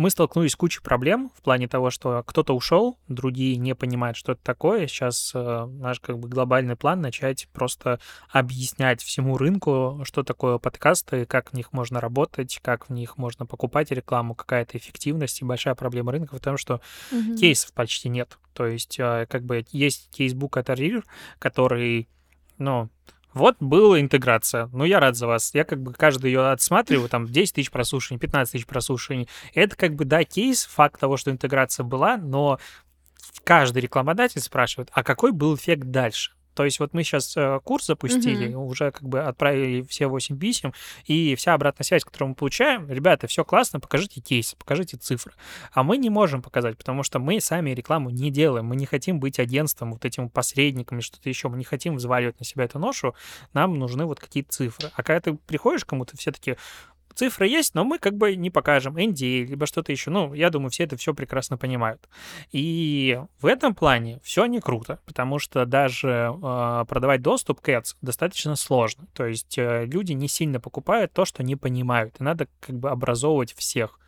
[0.01, 4.33] мы столкнулись с кучей проблем в плане того, что кто-то ушел, другие не понимают, что
[4.33, 4.87] это такое.
[4.87, 11.27] Сейчас э, наш как бы глобальный план начать просто объяснять всему рынку, что такое подкасты,
[11.27, 15.43] как в них можно работать, как в них можно покупать рекламу, какая-то эффективность.
[15.43, 16.81] И большая проблема рынка в том, что
[17.13, 17.37] mm-hmm.
[17.37, 18.39] кейсов почти нет.
[18.55, 21.05] То есть э, как бы есть кейсбук от Arir,
[21.39, 22.09] который,
[22.57, 22.89] ну,
[23.33, 24.69] вот была интеграция.
[24.73, 25.55] Ну, я рад за вас.
[25.55, 29.29] Я как бы каждый ее отсматриваю, там 10 тысяч прослушаний, 15 тысяч прослушаний.
[29.55, 32.59] Это как бы, да, кейс, факт того, что интеграция была, но
[33.45, 36.33] каждый рекламодатель спрашивает, а какой был эффект дальше?
[36.61, 38.67] То есть вот мы сейчас э, курс запустили, угу.
[38.67, 40.75] уже как бы отправили все 8 писем,
[41.07, 45.33] и вся обратная связь, которую мы получаем, ребята, все классно, покажите кейсы, покажите цифры.
[45.73, 49.21] А мы не можем показать, потому что мы сами рекламу не делаем, мы не хотим
[49.21, 52.79] быть агентством, вот этим посредником или что-то еще, мы не хотим взваливать на себя эту
[52.79, 53.15] ношу,
[53.55, 54.91] нам нужны вот какие-то цифры.
[54.95, 56.57] А когда ты приходишь кому-то, все таки
[57.15, 60.11] цифры есть, но мы как бы не покажем NDA, либо что-то еще.
[60.11, 62.09] Ну, я думаю, все это все прекрасно понимают.
[62.53, 67.97] И в этом плане все не круто, потому что даже э, продавать доступ к Ads
[68.03, 69.07] достаточно сложно.
[69.13, 72.91] То есть э, люди не сильно покупают то, что не понимают, и надо как бы
[72.91, 73.99] образовывать всех.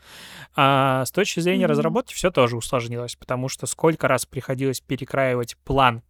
[0.54, 1.68] А с точки зрения mm-hmm.
[1.68, 6.02] разработки все тоже усложнилось, потому что сколько раз приходилось перекраивать план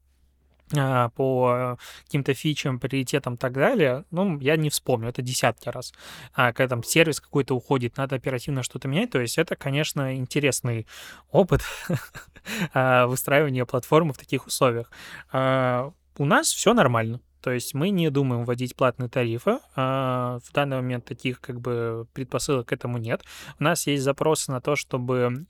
[1.14, 5.92] по каким-то фичам, приоритетам и так далее, ну, я не вспомню, это десятки раз.
[6.34, 10.86] А когда там сервис какой-то уходит, надо оперативно что-то менять, то есть это, конечно, интересный
[11.30, 11.62] опыт
[12.74, 14.90] а, выстраивания платформы в таких условиях.
[15.32, 17.20] А, у нас все нормально.
[17.40, 19.58] То есть мы не думаем вводить платные тарифы.
[19.74, 23.24] В данный момент таких как бы предпосылок к этому нет.
[23.58, 25.44] У нас есть запросы на то, чтобы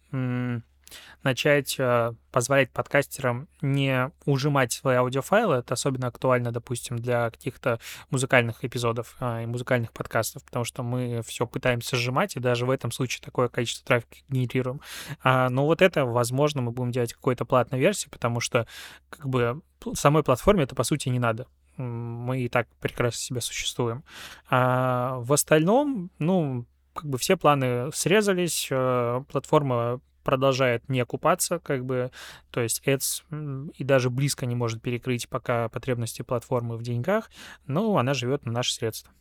[1.22, 5.56] начать э, позволять подкастерам не ужимать свои аудиофайлы.
[5.56, 7.78] Это особенно актуально, допустим, для каких-то
[8.10, 12.70] музыкальных эпизодов э, и музыкальных подкастов, потому что мы все пытаемся сжимать, и даже в
[12.70, 14.80] этом случае такое количество трафика генерируем.
[15.22, 18.66] А, но вот это, возможно, мы будем делать какой-то платной версии, потому что
[19.10, 19.62] как бы
[19.94, 24.04] самой платформе это, по сути, не надо мы и так прекрасно себя существуем.
[24.50, 31.84] А в остальном, ну, как бы все планы срезались, э, платформа продолжает не окупаться, как
[31.84, 32.10] бы,
[32.50, 37.30] то есть Ads и даже близко не может перекрыть пока потребности платформы в деньгах,
[37.66, 39.12] но она живет на наши средства.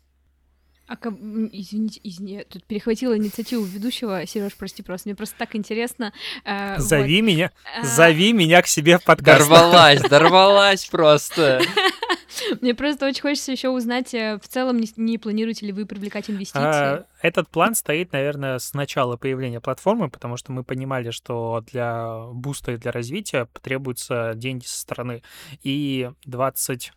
[0.91, 4.25] А как, извините, извините, тут перехватила инициативу ведущего.
[4.25, 6.11] Сереж, прости, просто мне просто так интересно.
[6.43, 7.27] Э, зови вот.
[7.27, 7.85] меня, а...
[7.85, 9.47] зови меня к себе в подкаст.
[9.47, 11.61] Дорвалась, дорвалась просто.
[12.61, 16.29] Мне просто очень хочется еще узнать, э, в целом, не, не планируете ли вы привлекать
[16.29, 16.59] инвестиции?
[16.61, 22.25] А, этот план стоит, наверное, с начала появления платформы, потому что мы понимали, что для
[22.33, 25.23] буста и для развития потребуются деньги со стороны.
[25.63, 26.91] И 20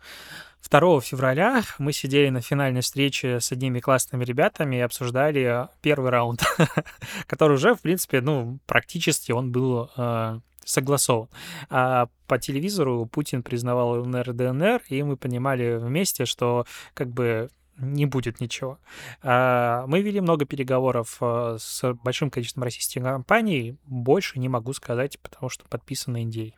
[0.70, 6.42] 2 февраля мы сидели на финальной встрече с одними классными ребятами и обсуждали первый раунд,
[7.26, 11.28] который уже, в принципе, ну, практически он был э, согласован.
[11.70, 18.06] А по телевизору Путин признавал ЛНР ДНР, и мы понимали вместе, что как бы не
[18.06, 18.78] будет ничего.
[19.22, 23.76] А, мы вели много переговоров э, с большим количеством российских компаний.
[23.84, 26.52] Больше не могу сказать, потому что подписаны NDA.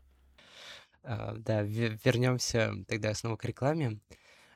[1.06, 4.00] А, да, вернемся тогда снова к рекламе.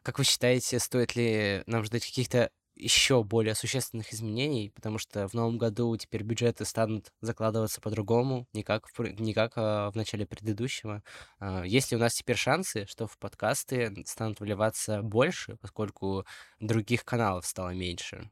[0.02, 5.34] Как вы считаете, стоит ли нам ждать каких-то еще более существенных изменений, потому что в
[5.34, 10.26] новом году теперь бюджеты станут закладываться по-другому, не как в, не как а, в начале
[10.26, 11.02] предыдущего.
[11.38, 16.24] А, есть ли у нас теперь шансы, что в подкасты станут вливаться больше, поскольку
[16.58, 18.30] других каналов стало меньше?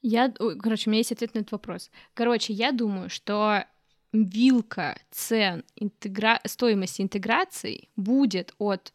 [0.00, 1.90] Я, короче, у меня есть ответ на этот вопрос.
[2.14, 3.64] Короче, я думаю, что
[4.12, 6.40] вилка цен интегра...
[6.44, 8.92] стоимости интеграции будет от,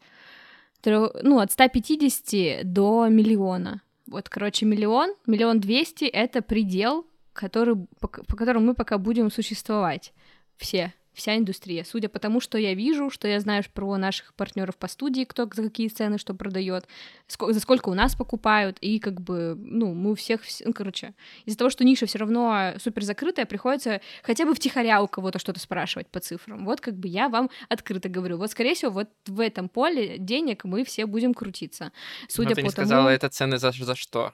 [0.84, 3.82] ну, от 150 до миллиона.
[4.06, 10.12] Вот, короче, миллион, миллион двести— это предел, который, по, по которому мы пока будем существовать.
[10.56, 11.84] Все вся индустрия.
[11.84, 15.48] Судя по тому, что я вижу, что я знаю про наших партнеров по студии, кто
[15.52, 16.86] за какие цены что продает,
[17.28, 21.58] за сколько у нас покупают, и как бы, ну, мы у всех, ну, короче, из-за
[21.58, 26.08] того, что ниша все равно супер закрытая, приходится хотя бы втихаря у кого-то что-то спрашивать
[26.08, 26.64] по цифрам.
[26.64, 28.38] Вот как бы я вам открыто говорю.
[28.38, 31.92] Вот, скорее всего, вот в этом поле денег мы все будем крутиться.
[32.28, 32.86] Судя Но ты по не тому...
[32.86, 34.32] сказала, это цены за, за что?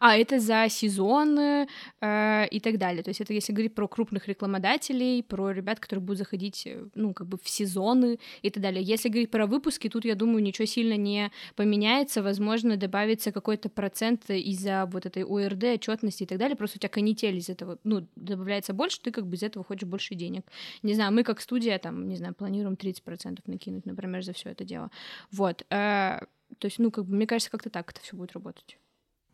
[0.00, 1.68] А, это за сезоны
[2.00, 3.02] э, и так далее.
[3.02, 7.14] То есть это если говорить про крупных рекламодателей, про ребят, которые будут заходить, э, ну,
[7.14, 8.82] как бы в сезоны и так далее.
[8.82, 12.22] Если говорить про выпуски, тут, я думаю, ничего сильно не поменяется.
[12.22, 16.56] Возможно, добавится какой-то процент из-за вот этой ОРД, отчетности и так далее.
[16.56, 19.88] Просто у тебя канитель из этого, ну, добавляется больше, ты как бы из этого хочешь
[19.88, 20.44] больше денег.
[20.82, 24.64] Не знаю, мы как студия, там, не знаю, планируем 30% накинуть, например, за все это
[24.64, 24.90] дело.
[25.30, 25.64] Вот.
[25.70, 26.20] Э,
[26.58, 28.78] то есть, ну, как бы, мне кажется, как-то так это все будет работать.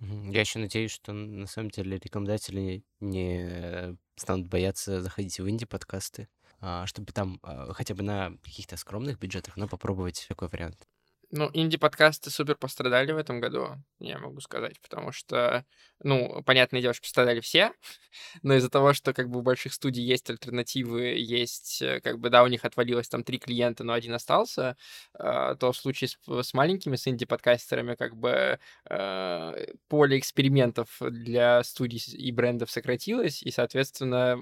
[0.01, 6.29] Я еще надеюсь, что на самом деле рекомендатели не станут бояться заходить в инди-подкасты,
[6.61, 10.89] а, чтобы там а, хотя бы на каких-то скромных бюджетах, но попробовать такой вариант.
[11.31, 15.65] Ну, инди-подкасты супер пострадали в этом году, я могу сказать, потому что,
[16.03, 17.73] ну, понятное дело, что пострадали все,
[18.43, 22.31] но из-за того, что как бы у больших студий есть альтернативы, есть, э, как бы,
[22.31, 24.77] да, у них отвалилось там три клиента, но один остался,
[25.19, 28.59] э, то в случае с, с маленькими, с инди-подкастерами, как бы,
[28.91, 34.39] э, поле экспериментов для студий и брендов сократилось, и, соответственно,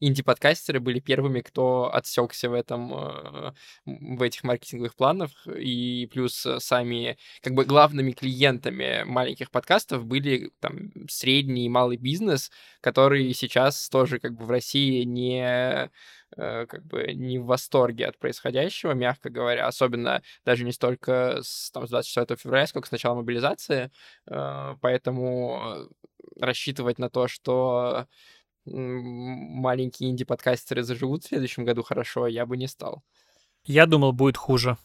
[0.00, 7.18] инди-подкастеры были первыми, кто отсекся в этом, в этих маркетинговых планах, и плюс э, сами,
[7.42, 12.50] как бы, главными клиентами маленьких подкастов были там средний и малый бизнес,
[12.80, 15.90] который сейчас тоже, как бы, в России не
[16.36, 21.70] э, как бы не в восторге от происходящего, мягко говоря, особенно даже не столько с,
[21.70, 23.90] там, с 24 февраля, сколько с начала мобилизации,
[24.26, 25.86] э, поэтому
[26.40, 28.06] рассчитывать на то, что
[28.64, 33.04] маленькие инди-подкастеры заживут в следующем году хорошо, я бы не стал.
[33.66, 34.78] Я думал, будет хуже.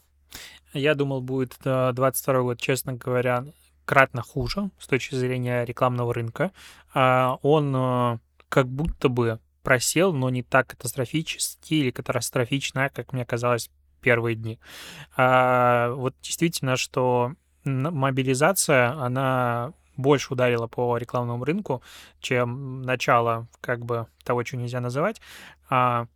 [0.74, 3.46] Я думал, будет 22 э, год, честно говоря,
[3.86, 6.52] кратно хуже с точки зрения рекламного рынка.
[6.94, 13.26] А, он э, как будто бы просел, но не так катастрофически или катастрофично, как мне
[13.26, 13.70] казалось
[14.02, 14.60] первые дни.
[15.18, 21.82] А, вот действительно, что мобилизация, она больше ударила по рекламному рынку,
[22.20, 25.22] чем начало как бы того, что нельзя называть.
[25.70, 26.08] А,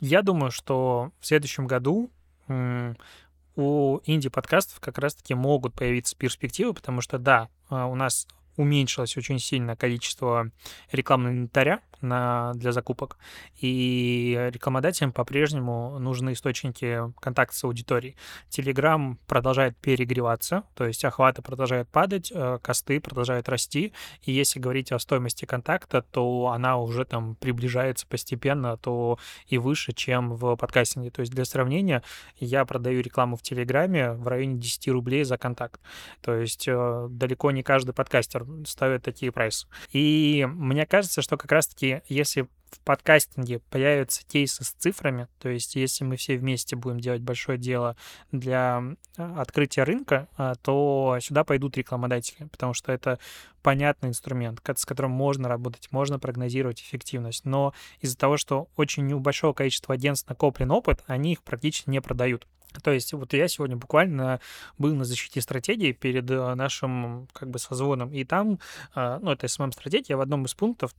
[0.00, 2.10] я думаю, что в следующем году
[2.48, 8.26] у инди-подкастов как раз-таки могут появиться перспективы, потому что, да, а, у нас
[8.56, 10.50] уменьшилось очень сильно количество
[10.92, 13.18] рекламного инвентаря на, для закупок,
[13.60, 18.16] и рекламодателям по-прежнему нужны источники контакта с аудиторией.
[18.48, 23.92] Телеграм продолжает перегреваться, то есть охваты продолжают падать, э, косты продолжают расти,
[24.22, 29.92] и если говорить о стоимости контакта, то она уже там приближается постепенно, то и выше,
[29.92, 31.10] чем в подкастинге.
[31.10, 32.02] То есть для сравнения,
[32.38, 35.80] я продаю рекламу в Телеграме в районе 10 рублей за контакт.
[36.20, 39.66] То есть э, далеко не каждый подкастер ставит такие прайсы.
[39.92, 45.76] И мне кажется, что как раз-таки если в подкастинге появятся кейсы с цифрами, то есть
[45.76, 47.96] если мы все вместе будем делать большое дело
[48.32, 48.82] для
[49.16, 53.18] а, открытия рынка, а, то сюда пойдут рекламодатели, потому что это
[53.62, 57.44] понятный инструмент, с которым можно работать, можно прогнозировать эффективность.
[57.44, 62.00] Но из-за того, что очень у большого количества агентств накоплен опыт, они их практически не
[62.00, 62.46] продают.
[62.82, 64.40] То есть вот я сегодня буквально
[64.78, 68.58] был на защите стратегии перед э, нашим как бы созвоном, и там,
[68.96, 70.92] ну, это SMM-стратегия, в одном из пунктов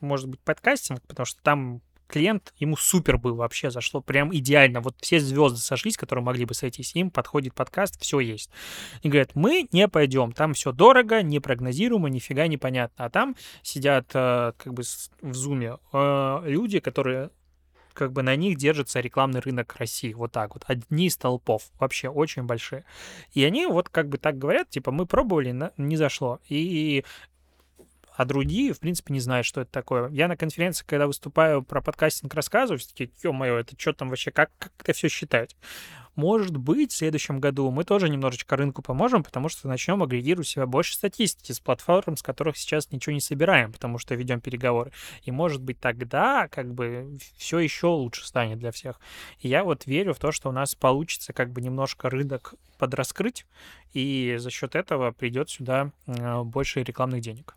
[0.00, 4.80] может быть, подкастинг, потому что там клиент, ему супер был вообще, зашло прям идеально.
[4.80, 8.50] Вот все звезды сошлись, которые могли бы сойтись, им подходит подкаст, все есть.
[9.02, 13.04] И говорят, мы не пойдем, там все дорого, непрогнозируемо, нифига непонятно.
[13.04, 14.82] А там сидят э, как бы
[15.20, 17.30] в зуме э, люди, которые
[17.92, 22.08] как бы на них держится рекламный рынок России, вот так вот, одни из толпов, вообще
[22.08, 22.84] очень большие.
[23.32, 26.38] И они вот как бы так говорят, типа, мы пробовали, не зашло.
[26.48, 27.04] И
[28.18, 30.10] а другие, в принципе, не знают, что это такое.
[30.10, 34.32] Я на конференции, когда выступаю про подкастинг, рассказываю, все таки ё-моё, это что там вообще,
[34.32, 35.56] как, как это все считать?
[36.16, 40.66] Может быть, в следующем году мы тоже немножечко рынку поможем, потому что начнем агрегировать себя
[40.66, 44.90] больше статистики с платформ, с которых сейчас ничего не собираем, потому что ведем переговоры.
[45.22, 48.98] И может быть тогда как бы все еще лучше станет для всех.
[49.38, 53.46] И я вот верю в то, что у нас получится как бы немножко рынок подраскрыть,
[53.92, 57.54] и за счет этого придет сюда э, больше рекламных денег.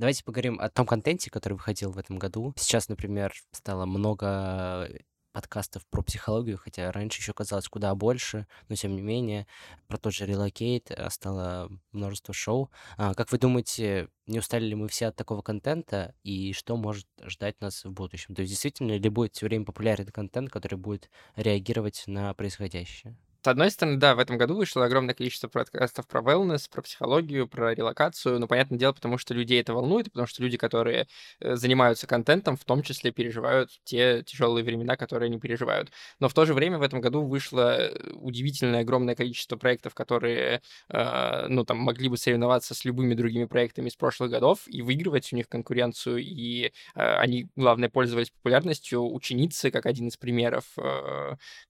[0.00, 2.54] Давайте поговорим о том контенте, который выходил в этом году.
[2.56, 4.88] Сейчас, например, стало много
[5.32, 9.46] подкастов про психологию, хотя раньше еще казалось куда больше, но тем не менее,
[9.88, 12.70] про тот же Relocate э, стало множество шоу.
[12.96, 17.06] А, как вы думаете, не устали ли мы все от такого контента, и что может
[17.22, 18.34] ждать нас в будущем?
[18.34, 23.18] То есть действительно ли будет все время популярный контент, который будет реагировать на происходящее?
[23.42, 27.48] С одной стороны, да, в этом году вышло огромное количество подкастов про wellness, про психологию,
[27.48, 28.38] про релокацию.
[28.38, 31.06] Но, понятное дело, потому что людей это волнует, потому что люди, которые
[31.40, 35.90] э, занимаются контентом, в том числе переживают те тяжелые времена, которые они переживают.
[36.18, 40.60] Но в то же время в этом году вышло э, удивительное огромное количество проектов, которые,
[40.90, 45.32] э, ну, там, могли бы соревноваться с любыми другими проектами из прошлых годов и выигрывать
[45.32, 46.18] у них конкуренцию.
[46.18, 49.02] И они, главное, пользовались популярностью.
[49.02, 50.64] Ученицы, как один из примеров,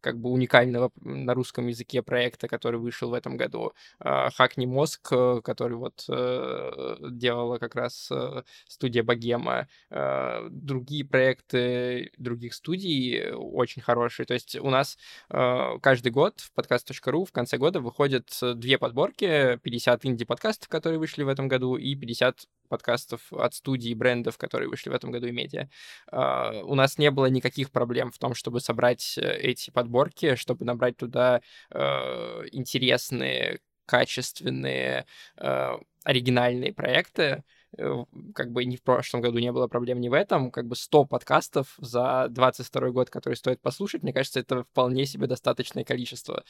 [0.00, 3.72] как бы уникального на русском русском языке проекта, который вышел в этом году.
[3.98, 9.68] А, «Хакни мозг», э, который вот э, делала как раз э, студия «Богема».
[9.90, 14.26] А, другие проекты других студий очень хорошие.
[14.26, 14.96] То есть у нас
[15.28, 21.28] каждый год в подкаст.ру в конце года выходят две подборки, 50 инди-подкастов, которые вышли в
[21.28, 25.32] этом году, и 50 подкастов от студий и брендов, которые вышли в этом году и
[25.32, 25.68] медиа.
[26.10, 30.96] Uh, у нас не было никаких проблем в том, чтобы собрать эти подборки, чтобы набрать
[30.96, 31.42] туда
[31.74, 35.04] uh, интересные, качественные,
[35.38, 37.42] uh, оригинальные проекты.
[37.78, 38.04] Э,
[38.34, 41.04] как бы ни в прошлом году не было проблем ни в этом, как бы 100
[41.04, 46.44] подкастов за 22 год, которые стоит послушать, мне кажется, это вполне себе достаточное количество.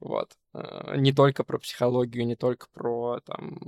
[0.00, 0.36] Вот.
[0.52, 3.58] Э, не только про психологию, не только про там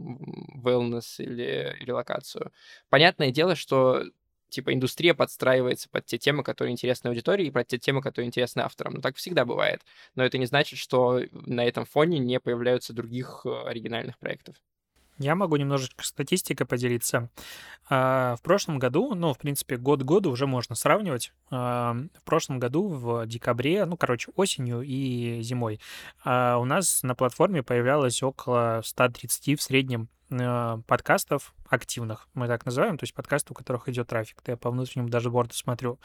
[0.63, 2.53] wellness или релокацию.
[2.91, 4.03] Понятное дело, что
[4.49, 8.61] типа индустрия подстраивается под те темы, которые интересны аудитории, и под те темы, которые интересны
[8.63, 8.95] авторам.
[8.95, 9.83] Ну, так всегда бывает.
[10.15, 14.57] Но это не значит, что на этом фоне не появляются других э, оригинальных проектов.
[15.19, 17.31] Я могу немножечко статистикой поделиться.
[17.89, 21.33] А, в прошлом году, ну, в принципе, год года уже можно сравнивать.
[21.51, 25.81] А, в прошлом году в декабре, ну, короче, осенью и зимой
[26.25, 32.99] а, у нас на платформе появлялось около 130 в среднем подкастов активных, мы так называем,
[32.99, 34.43] то есть подкасты, у которых идет трафик.
[34.49, 36.01] Я по внутреннему даже борду смотрю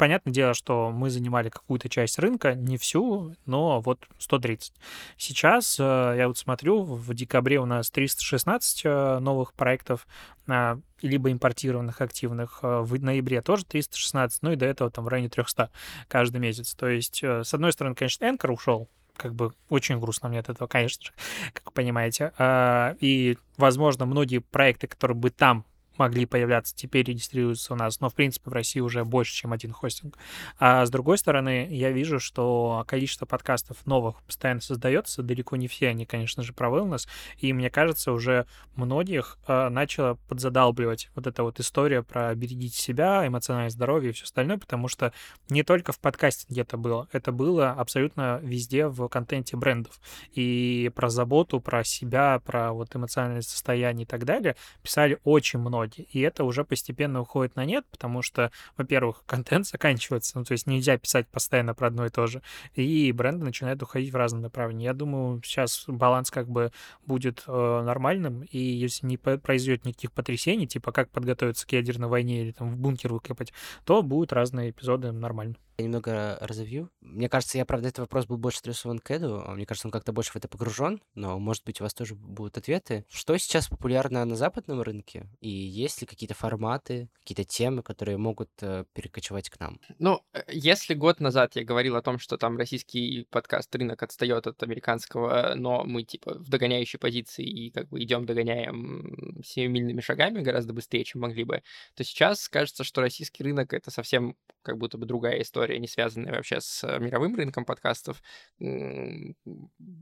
[0.00, 4.72] понятное дело, что мы занимали какую-то часть рынка, не всю, но вот 130.
[5.18, 5.82] Сейчас э,
[6.16, 10.06] я вот смотрю, в декабре у нас 316 э, новых проектов,
[10.48, 12.60] а, либо импортированных активных.
[12.62, 15.70] Э, в ноябре тоже 316, ну и до этого там в районе 300
[16.08, 16.74] каждый месяц.
[16.74, 18.88] То есть, с одной стороны, конечно, Энкор ушел,
[19.18, 21.12] как бы очень грустно мне от этого, конечно же,
[21.52, 22.32] как вы понимаете.
[22.38, 25.66] А, и, возможно, многие проекты, которые бы там
[26.00, 29.72] могли появляться, теперь регистрируются у нас, но, в принципе, в России уже больше, чем один
[29.72, 30.16] хостинг.
[30.58, 35.88] А с другой стороны, я вижу, что количество подкастов новых постоянно создается, далеко не все
[35.88, 37.06] они, конечно же, про wellness,
[37.38, 43.26] и мне кажется, уже многих э, начала подзадалбливать вот эта вот история про берегите себя,
[43.26, 45.12] эмоциональное здоровье и все остальное, потому что
[45.50, 50.00] не только в подкасте где-то было, это было абсолютно везде в контенте брендов.
[50.32, 55.89] И про заботу, про себя, про вот эмоциональное состояние и так далее писали очень многие
[55.90, 56.08] многие.
[56.10, 60.66] И это уже постепенно уходит на нет, потому что, во-первых, контент заканчивается, ну, то есть
[60.66, 62.42] нельзя писать постоянно про одно и то же,
[62.74, 64.86] и бренды начинают уходить в разные направления.
[64.86, 66.72] Я думаю, сейчас баланс как бы
[67.06, 72.42] будет э, нормальным, и если не произойдет никаких потрясений, типа как подготовиться к ядерной войне
[72.42, 73.52] или там в бункер выкопать,
[73.84, 76.90] то будут разные эпизоды нормально немного разовью.
[77.00, 79.44] Мне кажется, я, правда, этот вопрос был больше адресован к Эду.
[79.48, 82.58] Мне кажется, он как-то больше в это погружен, но, может быть, у вас тоже будут
[82.58, 83.04] ответы.
[83.08, 85.28] Что сейчас популярно на западном рынке?
[85.40, 89.80] И есть ли какие-то форматы, какие-то темы, которые могут э, перекочевать к нам?
[89.98, 94.46] Ну, э, если год назад я говорил о том, что там российский подкаст рынок отстает
[94.46, 100.40] от американского, но мы, типа, в догоняющей позиции и как бы идем догоняем семимильными шагами
[100.40, 101.62] гораздо быстрее, чем могли бы,
[101.94, 106.32] то сейчас кажется, что российский рынок— это совсем как будто бы другая история, не связанная
[106.32, 108.22] вообще с э, мировым рынком подкастов.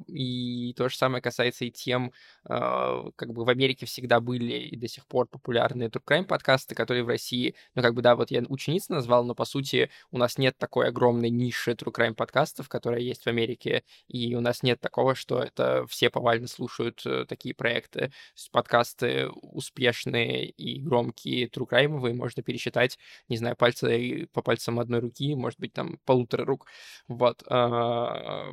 [0.09, 2.13] И то же самое касается и тем,
[2.45, 6.75] а, как бы в Америке всегда были и до сих пор популярные True Crime подкасты,
[6.75, 10.19] которые в России, ну как бы да, вот я учениц назвал, но по сути у
[10.19, 14.63] нас нет такой огромной ниши True Crime подкастов, которая есть в Америке, и у нас
[14.63, 18.13] нет такого, что это все повально слушают э, такие проекты.
[18.51, 22.99] Подкасты успешные и громкие True Crime можно пересчитать,
[23.29, 26.67] не знаю, пальцы по пальцам одной руки, может быть, там полутора рук.
[27.09, 27.43] Вот.
[27.49, 28.53] А,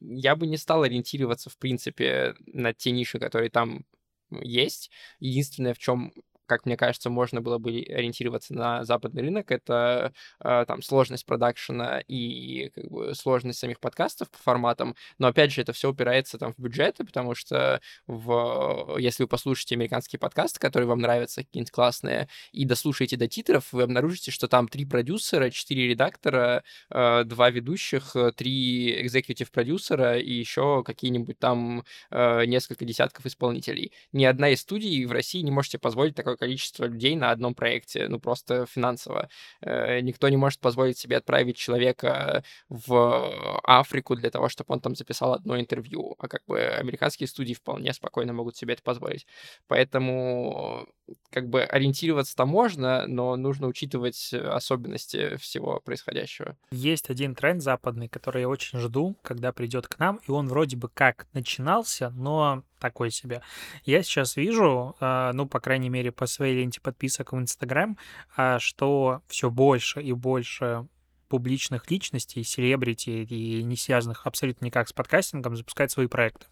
[0.00, 3.84] я бы не стал ориентироваться, в принципе, на те ниши, которые там
[4.30, 4.90] есть.
[5.20, 6.12] Единственное, в чем
[6.46, 12.00] как мне кажется, можно было бы ориентироваться на западный рынок, это э, там сложность продакшена
[12.06, 16.54] и как бы сложность самих подкастов по форматам, но опять же это все упирается там
[16.54, 22.28] в бюджеты, потому что в, если вы послушаете американские подкасты, которые вам нравятся, какие-нибудь классные,
[22.52, 28.14] и дослушаете до титров, вы обнаружите, что там три продюсера, четыре редактора, э, два ведущих,
[28.36, 33.92] три экзекутив продюсера и еще какие-нибудь там э, несколько десятков исполнителей.
[34.12, 38.08] Ни одна из студий в России не можете позволить такой количество людей на одном проекте,
[38.08, 39.28] ну, просто финансово.
[39.60, 44.94] Э, никто не может позволить себе отправить человека в Африку для того, чтобы он там
[44.94, 49.26] записал одно интервью, а как бы американские студии вполне спокойно могут себе это позволить.
[49.68, 50.86] Поэтому
[51.30, 56.56] как бы ориентироваться-то можно, но нужно учитывать особенности всего происходящего.
[56.70, 60.76] Есть один тренд западный, который я очень жду, когда придет к нам, и он вроде
[60.76, 63.42] бы как начинался, но такой себе.
[63.84, 67.96] Я сейчас вижу, а, ну, по крайней мере, по своей ленте подписок в Инстаграм,
[68.36, 70.86] а, что все больше и больше
[71.28, 76.46] публичных личностей, селебрити и не связанных абсолютно никак с подкастингом, запускают свои проекты.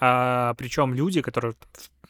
[0.00, 1.54] А, причем люди, которые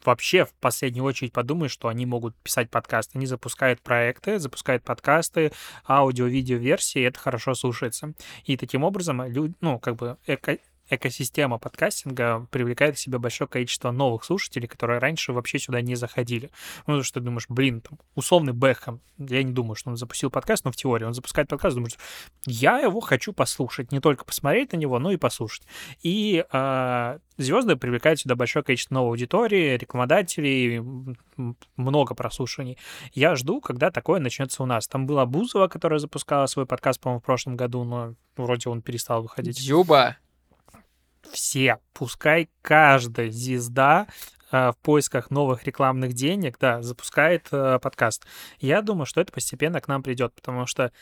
[0.04, 3.18] вообще в последнюю очередь подумают, что они могут писать подкасты.
[3.18, 5.52] Они запускают проекты, запускают подкасты,
[5.88, 8.14] аудио-видео версии, это хорошо слушается.
[8.44, 10.58] И таким образом, люди, ну, как бы эко
[10.90, 16.50] экосистема подкастинга привлекает к себе большое количество новых слушателей, которые раньше вообще сюда не заходили.
[16.86, 20.64] Ну, что ты думаешь, блин, там, условный Бэхэм, я не думаю, что он запустил подкаст,
[20.64, 21.96] но в теории он запускает подкаст, думаешь,
[22.46, 25.62] я его хочу послушать, не только посмотреть на него, но и послушать.
[26.02, 30.82] И э, звезды привлекают сюда большое количество новой аудитории, рекламодателей,
[31.76, 32.78] много прослушиваний.
[33.12, 34.88] Я жду, когда такое начнется у нас.
[34.88, 39.22] Там была Бузова, которая запускала свой подкаст, по-моему, в прошлом году, но вроде он перестал
[39.22, 39.60] выходить.
[39.60, 40.16] Юба!
[41.32, 44.06] Все, пускай каждая звезда
[44.50, 48.26] э, в поисках новых рекламных денег, да, запускает э, подкаст.
[48.60, 50.92] Я думаю, что это постепенно к нам придет, потому что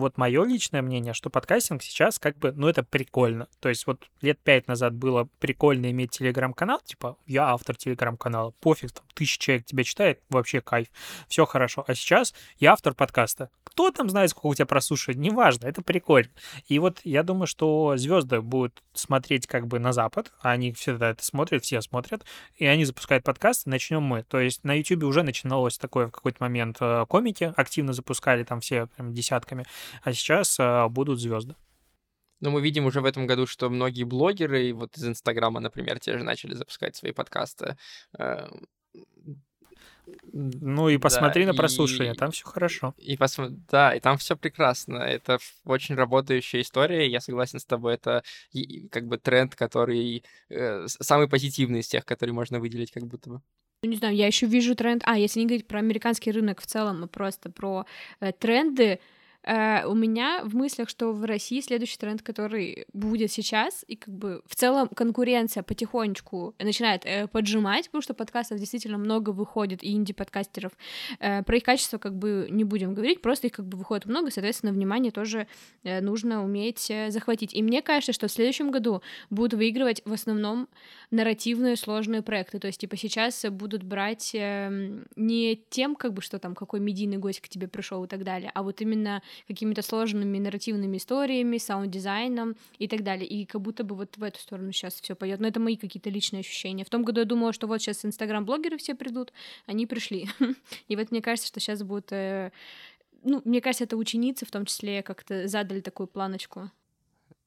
[0.00, 3.46] вот мое личное мнение, что подкастинг сейчас как бы, ну, это прикольно.
[3.60, 8.92] То есть вот лет пять назад было прикольно иметь телеграм-канал, типа, я автор телеграм-канала, пофиг,
[8.92, 10.88] там, тысяча человек тебя читает, вообще кайф,
[11.28, 11.84] все хорошо.
[11.86, 13.50] А сейчас я автор подкаста.
[13.64, 16.30] Кто там знает, сколько у тебя прослушивает, неважно, это прикольно.
[16.66, 21.24] И вот я думаю, что звезды будут смотреть как бы на Запад, они всегда это
[21.24, 22.24] смотрят, все смотрят,
[22.56, 24.22] и они запускают подкасты, начнем мы.
[24.24, 28.60] То есть на YouTube уже начиналось такое в какой-то момент э, комики активно запускали там
[28.60, 29.64] все прям десятками,
[30.02, 31.54] а сейчас э, будут звезды.
[32.40, 36.16] Но мы видим уже в этом году, что многие блогеры, вот из Инстаграма, например, те
[36.16, 37.76] же начали запускать свои подкасты.
[38.18, 38.48] Э,
[40.32, 42.94] ну и посмотри да, на прослушивание, и, там все хорошо.
[42.96, 44.96] И посмотри, да, и там все прекрасно.
[44.96, 47.08] Это очень работающая история.
[47.08, 47.94] Я согласен с тобой.
[47.94, 48.22] Это
[48.90, 53.42] как бы тренд, который э, самый позитивный из тех, который можно выделить, как будто бы.
[53.82, 55.02] Ну, не знаю, я еще вижу тренд.
[55.06, 57.86] А, если не говорить про американский рынок в целом, а просто про
[58.20, 59.00] э, тренды,
[59.44, 64.14] Э, у меня в мыслях, что в России следующий тренд, который будет сейчас, и как
[64.14, 69.92] бы в целом конкуренция потихонечку начинает э, поджимать, потому что подкастов действительно много выходит, и
[69.92, 70.72] инди-подкастеров.
[71.20, 74.30] Э, про их качество как бы не будем говорить, просто их как бы выходит много,
[74.30, 75.46] соответственно, внимание тоже
[75.84, 77.54] э, нужно уметь э, захватить.
[77.54, 80.68] И мне кажется, что в следующем году будут выигрывать в основном
[81.10, 86.38] нарративные сложные проекты, то есть типа сейчас будут брать э, не тем, как бы, что
[86.38, 90.38] там, какой медийный гость к тебе пришел и так далее, а вот именно какими-то сложными
[90.38, 93.26] нарративными историями, саунд-дизайном и так далее.
[93.26, 95.40] И как будто бы вот в эту сторону сейчас все пойдет.
[95.40, 96.84] Но это мои какие-то личные ощущения.
[96.84, 99.32] В том году я думала, что вот сейчас инстаграм-блогеры все придут,
[99.66, 100.28] они пришли.
[100.88, 102.12] И вот мне кажется, что сейчас будут...
[102.12, 102.52] Э,
[103.22, 106.70] ну, мне кажется, это ученицы в том числе как-то задали такую планочку.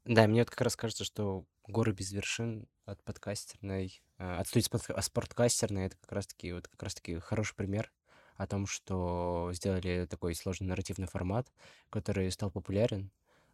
[0.05, 5.01] Да, мне вот как раз кажется, что горы без вершин от подкастерной, э, от студии
[5.01, 7.91] спорткастерной, это как раз-таки вот как раз-таки хороший пример
[8.35, 11.51] о том, что сделали такой сложный нарративный формат,
[11.89, 13.11] который стал популярен.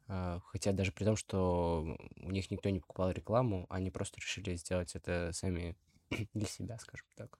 [0.07, 4.55] А, хотя даже при том, что у них никто не покупал рекламу, они просто решили
[4.55, 5.75] сделать это сами
[6.33, 7.37] для себя, скажем так.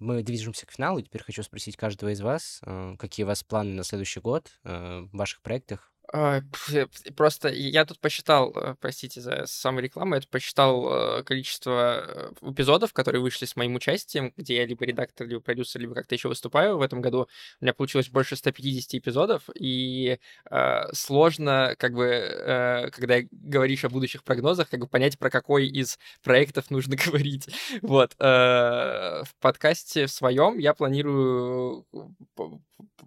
[0.00, 1.00] Мы движемся к финалу.
[1.00, 5.00] Теперь хочу спросить каждого из вас, э, какие у вас планы на следующий год э,
[5.10, 5.93] в ваших проектах,
[7.16, 12.92] просто я тут посчитал, э, простите за саморекламу, я тут посчитал э, количество э, эпизодов,
[12.92, 16.78] которые вышли с моим участием, где я либо редактор, либо продюсер, либо как-то еще выступаю
[16.78, 17.28] в этом году.
[17.60, 20.18] У меня получилось больше 150 эпизодов, и
[20.50, 25.66] э, сложно, как бы, э, когда говоришь о будущих прогнозах, как бы понять, про какой
[25.66, 27.48] из проектов нужно говорить.
[27.82, 28.14] Вот.
[28.20, 31.86] Э, в подкасте в своем я планирую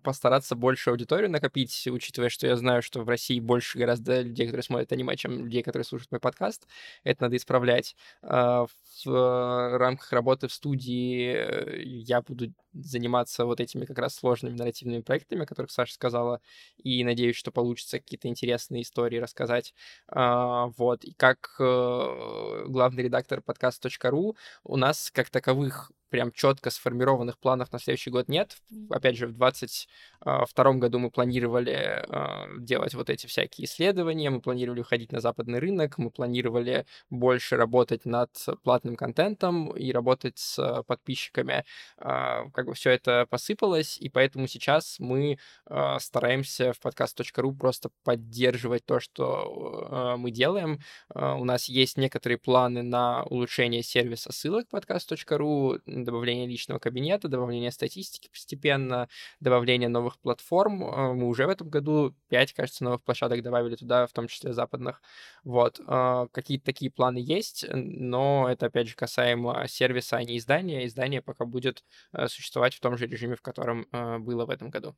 [0.03, 4.63] постараться больше аудиторию накопить, учитывая, что я знаю, что в России больше гораздо людей, которые
[4.63, 6.67] смотрят аниме, чем людей, которые слушают мой подкаст.
[7.03, 7.95] Это надо исправлять.
[8.21, 8.65] А,
[9.05, 15.01] в рамках работы в студии э, я буду заниматься вот этими как раз сложными нарративными
[15.01, 16.41] проектами, о которых Саша сказала,
[16.77, 19.73] и надеюсь, что получится какие-то интересные истории рассказать.
[20.07, 21.03] А, вот.
[21.03, 27.79] И как э, главный редактор подкаст.ру у нас как таковых прям четко сформированных планов на
[27.79, 28.57] следующий год нет.
[28.89, 34.81] Опять же, в 2022 году мы планировали э, делать вот эти всякие исследования, мы планировали
[34.81, 38.31] уходить на западный рынок, мы планировали больше работать над
[38.63, 41.65] платным контентом и работать с подписчиками.
[41.99, 45.37] Э, как бы все это посыпалось, и поэтому сейчас мы
[45.69, 50.79] э, стараемся в подкаст.ру просто поддерживать то, что э, мы делаем.
[51.13, 58.29] У нас есть некоторые планы на улучшение сервиса ссылок подкаст.ру, добавление личного кабинета, добавление статистики
[58.29, 60.83] постепенно, добавление новых платформ.
[60.83, 64.53] Э, мы уже в этом году 5, кажется, новых площадок добавили туда, в том числе
[64.53, 65.01] западных.
[65.43, 65.79] Вот.
[65.87, 70.85] Э, какие-то такие планы есть, но это, опять же, касаемо сервиса, а не издания.
[70.85, 71.83] Издание пока будет
[72.13, 74.95] э, существовать в том же режиме, в котором было в этом году.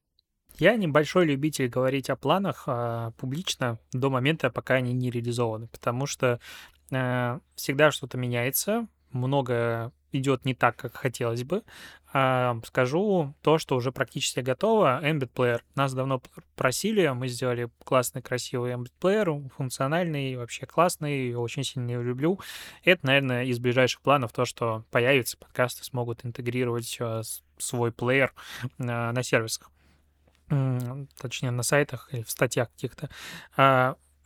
[0.57, 6.05] Я небольшой любитель говорить о планах э, публично до момента, пока они не реализованы, потому
[6.05, 6.39] что
[6.91, 11.63] э, всегда что-то меняется, много идет не так, как хотелось бы.
[12.11, 14.99] А, скажу то, что уже практически готово.
[15.03, 15.61] Embed Player.
[15.75, 16.21] Нас давно
[16.55, 22.39] просили, мы сделали классный, красивый Embed Player, функциональный, вообще классный, очень сильно его люблю.
[22.83, 27.21] Это, наверное, из ближайших планов то, что появится, подкасты смогут интегрировать а,
[27.57, 28.33] свой плеер
[28.79, 29.71] а, на сервисах
[31.21, 33.09] точнее, на сайтах или в статьях каких-то.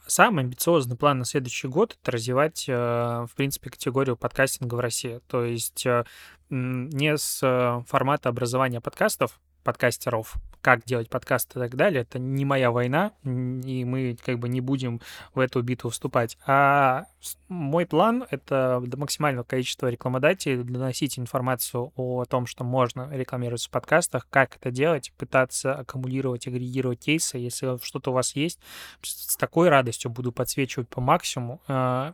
[0.06, 5.22] Самый амбициозный план на следующий год— это развивать, э, в принципе, категорию подкастинга в России.
[5.28, 6.04] То есть э,
[6.50, 12.46] не с э, формата образования подкастов, подкастеров, как делать подкасты и так далее, это не
[12.46, 15.02] моя война, и мы как бы не будем
[15.34, 16.38] в эту битву вступать.
[16.48, 17.06] А
[17.50, 23.72] мой план— это до максимального количества рекламодателей доносить информацию о том, что можно рекламироваться в
[23.72, 27.38] подкастах, как это делать, пытаться аккумулировать, агрегировать кейсы.
[27.38, 28.60] Если что-то у вас есть,
[29.02, 32.14] с такой радостью буду подсвечивать по максимуму, а,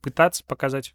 [0.00, 0.94] пытаться показать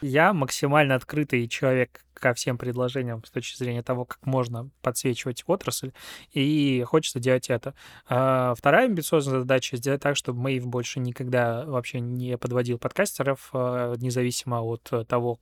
[0.00, 5.92] я максимально открытый человек ко всем предложениям с точки зрения того, как можно подсвечивать отрасль,
[6.32, 7.74] и хочется делать это.
[8.08, 13.94] А вторая амбициозная задача— сделать так, чтобы Мэйв больше никогда вообще не подводил подкастеров, а,
[13.96, 15.38] независимо от того,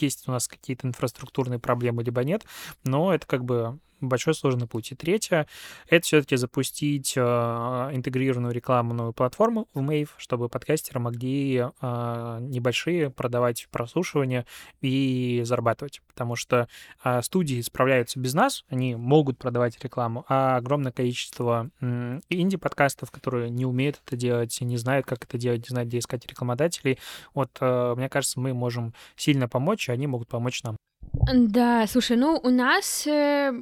[0.00, 2.44] есть у нас какие-то инфраструктурные проблемы, либо нет,
[2.84, 4.92] но это как бы большой сложный путь.
[4.92, 5.46] И третье—
[5.88, 13.68] это все-таки запустить э, интегрированную рекламную платформу в Mave, чтобы подкастеры могли э, небольшие продавать
[13.70, 14.46] прослушивания
[14.80, 16.02] и зарабатывать.
[16.06, 16.68] Потому что
[17.04, 23.50] э, студии справляются без нас, они могут продавать рекламу, а огромное количество э, инди-подкастов, которые
[23.50, 26.98] не умеют это делать, не знают, как это делать, не знают, где искать рекламодателей.
[27.34, 30.76] Вот, э, мне кажется, мы можем сильно помочь, и они могут помочь нам.
[31.24, 33.52] Да, слушай, ну у нас э,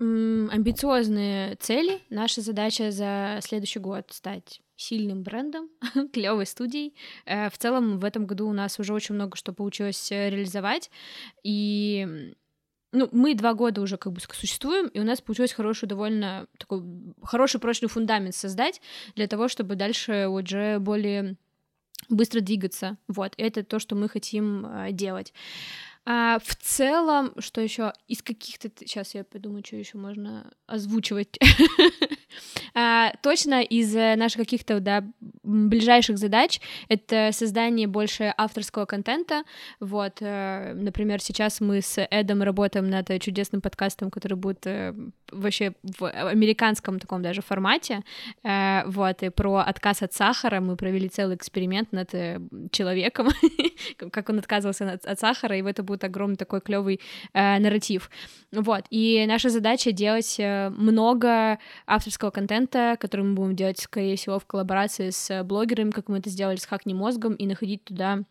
[0.00, 2.00] амбициозные цели.
[2.10, 5.68] Наша задача за следующий год стать сильным брендом,
[6.12, 6.94] клевой студией.
[7.24, 10.90] Э, в целом в этом году у нас уже очень много что получилось э, реализовать.
[11.42, 12.34] И
[12.92, 16.82] ну, мы два года уже как бы существуем, и у нас получилось хороший, довольно такой
[17.22, 18.80] хороший прочный фундамент создать
[19.14, 21.36] для того, чтобы дальше уже более
[22.08, 22.96] быстро двигаться.
[23.08, 25.32] Вот, это то, что мы хотим э, делать.
[26.10, 28.70] А, в целом, что еще из каких-то...
[28.78, 31.38] Сейчас я подумаю, что еще можно озвучивать.
[32.74, 35.04] а, точно из э, наших каких-то да,
[35.42, 39.42] ближайших задач это создание больше авторского контента.
[39.80, 44.94] Вот, э, например, сейчас мы с Эдом работаем над чудесным подкастом, который будет э,
[45.30, 48.02] вообще в американском таком даже формате.
[48.42, 52.10] Вот, и про отказ от сахара мы провели целый эксперимент над
[52.72, 53.28] человеком,
[54.10, 57.00] как он отказывался от, от сахара, и в это будет огромный такой клевый
[57.32, 58.10] э, нарратив.
[58.52, 64.38] Вот, и наша задача делать э, много авторского контента, который мы будем делать, скорее всего,
[64.38, 68.24] в коллаборации с блогерами, как мы это сделали с Хакни Мозгом, и находить туда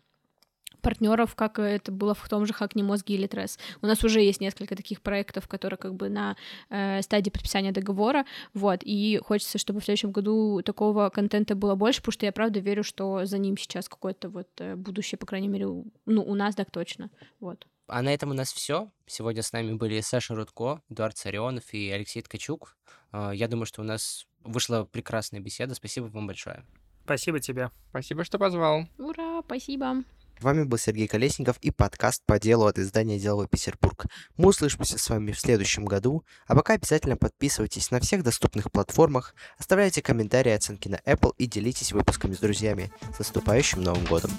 [0.81, 3.59] партнеров, как это было в том же Хакни Мозги или Тресс.
[3.81, 6.35] У нас уже есть несколько таких проектов, которые как бы на
[6.69, 12.01] э, стадии подписания договора, вот, и хочется, чтобы в следующем году такого контента было больше,
[12.01, 15.47] потому что я правда верю, что за ним сейчас какое-то вот э, будущее, по крайней
[15.47, 17.09] мере, ну, у нас так точно,
[17.39, 17.67] вот.
[17.87, 18.91] А на этом у нас все.
[19.05, 22.75] Сегодня с нами были Саша Рудко, Эдуард Царионов и Алексей Ткачук.
[23.11, 25.73] А, я думаю, что у нас вышла прекрасная беседа.
[25.73, 26.65] Спасибо вам большое.
[27.05, 27.71] Спасибо тебе.
[27.89, 28.87] Спасибо, что позвал.
[28.97, 30.03] Ура, спасибо.
[30.39, 34.05] Вами был Сергей Колесников и подкаст по делу от издания «Деловой Петербург».
[34.35, 39.33] Мы услышимся с вами в следующем году, а пока обязательно подписывайтесь на всех доступных платформах,
[39.57, 42.91] оставляйте комментарии оценки на Apple и делитесь выпусками с друзьями.
[43.15, 44.31] С наступающим Новым Годом!